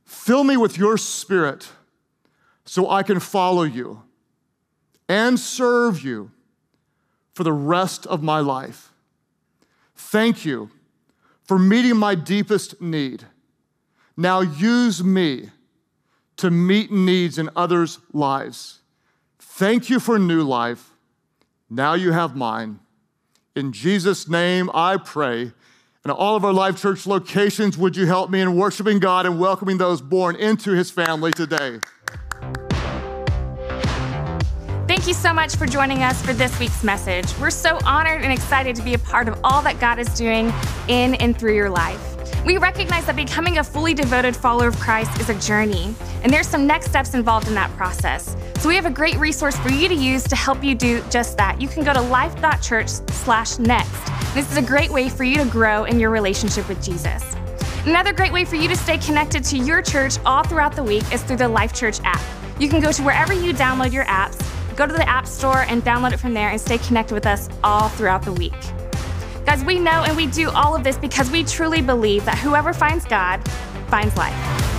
Fill 0.04 0.42
me 0.42 0.56
with 0.56 0.76
your 0.76 0.98
spirit 0.98 1.68
so 2.64 2.90
I 2.90 3.04
can 3.04 3.20
follow 3.20 3.62
you 3.62 4.02
and 5.08 5.38
serve 5.38 6.02
you 6.02 6.32
for 7.32 7.44
the 7.44 7.52
rest 7.52 8.08
of 8.08 8.24
my 8.24 8.40
life. 8.40 8.92
Thank 9.94 10.44
you 10.44 10.70
for 11.44 11.56
meeting 11.56 11.96
my 11.96 12.16
deepest 12.16 12.82
need. 12.82 13.24
Now 14.16 14.40
use 14.40 15.04
me 15.04 15.50
to 16.38 16.50
meet 16.50 16.90
needs 16.90 17.38
in 17.38 17.50
others' 17.54 18.00
lives. 18.12 18.80
Thank 19.38 19.88
you 19.88 20.00
for 20.00 20.18
new 20.18 20.42
life. 20.42 20.90
Now 21.70 21.94
you 21.94 22.10
have 22.10 22.34
mine. 22.34 22.80
In 23.54 23.70
Jesus' 23.70 24.28
name 24.28 24.70
I 24.74 24.96
pray. 24.96 25.52
And 26.06 26.12
all 26.12 26.36
of 26.36 26.44
our 26.44 26.52
Life 26.52 26.82
Church 26.82 27.06
locations, 27.06 27.78
would 27.78 27.96
you 27.96 28.04
help 28.04 28.28
me 28.28 28.42
in 28.42 28.56
worshiping 28.56 28.98
God 28.98 29.24
and 29.24 29.38
welcoming 29.38 29.78
those 29.78 30.02
born 30.02 30.36
into 30.36 30.72
his 30.72 30.90
family 30.90 31.32
today? 31.32 31.80
Thank 35.04 35.18
you 35.18 35.22
so 35.22 35.34
much 35.34 35.56
for 35.56 35.66
joining 35.66 36.02
us 36.02 36.24
for 36.24 36.32
this 36.32 36.58
week's 36.58 36.82
message. 36.82 37.26
We're 37.38 37.50
so 37.50 37.78
honored 37.84 38.22
and 38.22 38.32
excited 38.32 38.74
to 38.76 38.82
be 38.82 38.94
a 38.94 38.98
part 38.98 39.28
of 39.28 39.38
all 39.44 39.60
that 39.60 39.78
God 39.78 39.98
is 39.98 40.08
doing 40.14 40.50
in 40.88 41.14
and 41.16 41.38
through 41.38 41.54
your 41.54 41.68
life. 41.68 42.00
We 42.46 42.56
recognize 42.56 43.04
that 43.04 43.14
becoming 43.14 43.58
a 43.58 43.64
fully 43.64 43.92
devoted 43.92 44.34
follower 44.34 44.68
of 44.68 44.80
Christ 44.80 45.20
is 45.20 45.28
a 45.28 45.34
journey, 45.34 45.94
and 46.22 46.32
there's 46.32 46.48
some 46.48 46.66
next 46.66 46.88
steps 46.88 47.12
involved 47.12 47.48
in 47.48 47.54
that 47.54 47.70
process. 47.76 48.34
So 48.60 48.70
we 48.70 48.76
have 48.76 48.86
a 48.86 48.90
great 48.90 49.18
resource 49.18 49.58
for 49.58 49.68
you 49.68 49.88
to 49.88 49.94
use 49.94 50.24
to 50.24 50.36
help 50.36 50.64
you 50.64 50.74
do 50.74 51.04
just 51.10 51.36
that. 51.36 51.60
You 51.60 51.68
can 51.68 51.84
go 51.84 51.92
to 51.92 52.00
life.church/next. 52.00 54.34
This 54.34 54.50
is 54.50 54.56
a 54.56 54.62
great 54.62 54.90
way 54.90 55.10
for 55.10 55.24
you 55.24 55.36
to 55.36 55.44
grow 55.44 55.84
in 55.84 56.00
your 56.00 56.08
relationship 56.08 56.66
with 56.66 56.82
Jesus. 56.82 57.22
Another 57.84 58.14
great 58.14 58.32
way 58.32 58.46
for 58.46 58.56
you 58.56 58.68
to 58.68 58.76
stay 58.76 58.96
connected 58.96 59.44
to 59.44 59.58
your 59.58 59.82
church 59.82 60.14
all 60.24 60.44
throughout 60.44 60.74
the 60.74 60.82
week 60.82 61.04
is 61.12 61.22
through 61.24 61.36
the 61.36 61.48
Life 61.48 61.74
Church 61.74 62.00
app. 62.04 62.22
You 62.58 62.70
can 62.70 62.80
go 62.80 62.90
to 62.90 63.02
wherever 63.02 63.34
you 63.34 63.52
download 63.52 63.92
your 63.92 64.06
apps, 64.06 64.40
go 64.74 64.86
to 64.86 64.92
the 64.92 65.08
App 65.08 65.26
Store 65.26 65.62
and 65.68 65.82
download 65.82 66.12
it 66.12 66.18
from 66.18 66.34
there 66.34 66.50
and 66.50 66.60
stay 66.60 66.78
connected 66.78 67.14
with 67.14 67.26
us 67.26 67.48
all 67.62 67.88
throughout 67.88 68.22
the 68.22 68.32
week. 68.32 68.52
Guys, 69.46 69.64
we 69.64 69.78
know 69.78 70.04
and 70.04 70.16
we 70.16 70.26
do 70.26 70.50
all 70.50 70.74
of 70.74 70.84
this 70.84 70.96
because 70.96 71.30
we 71.30 71.44
truly 71.44 71.82
believe 71.82 72.24
that 72.24 72.38
whoever 72.38 72.72
finds 72.72 73.04
God 73.04 73.46
finds 73.88 74.16
life. 74.16 74.73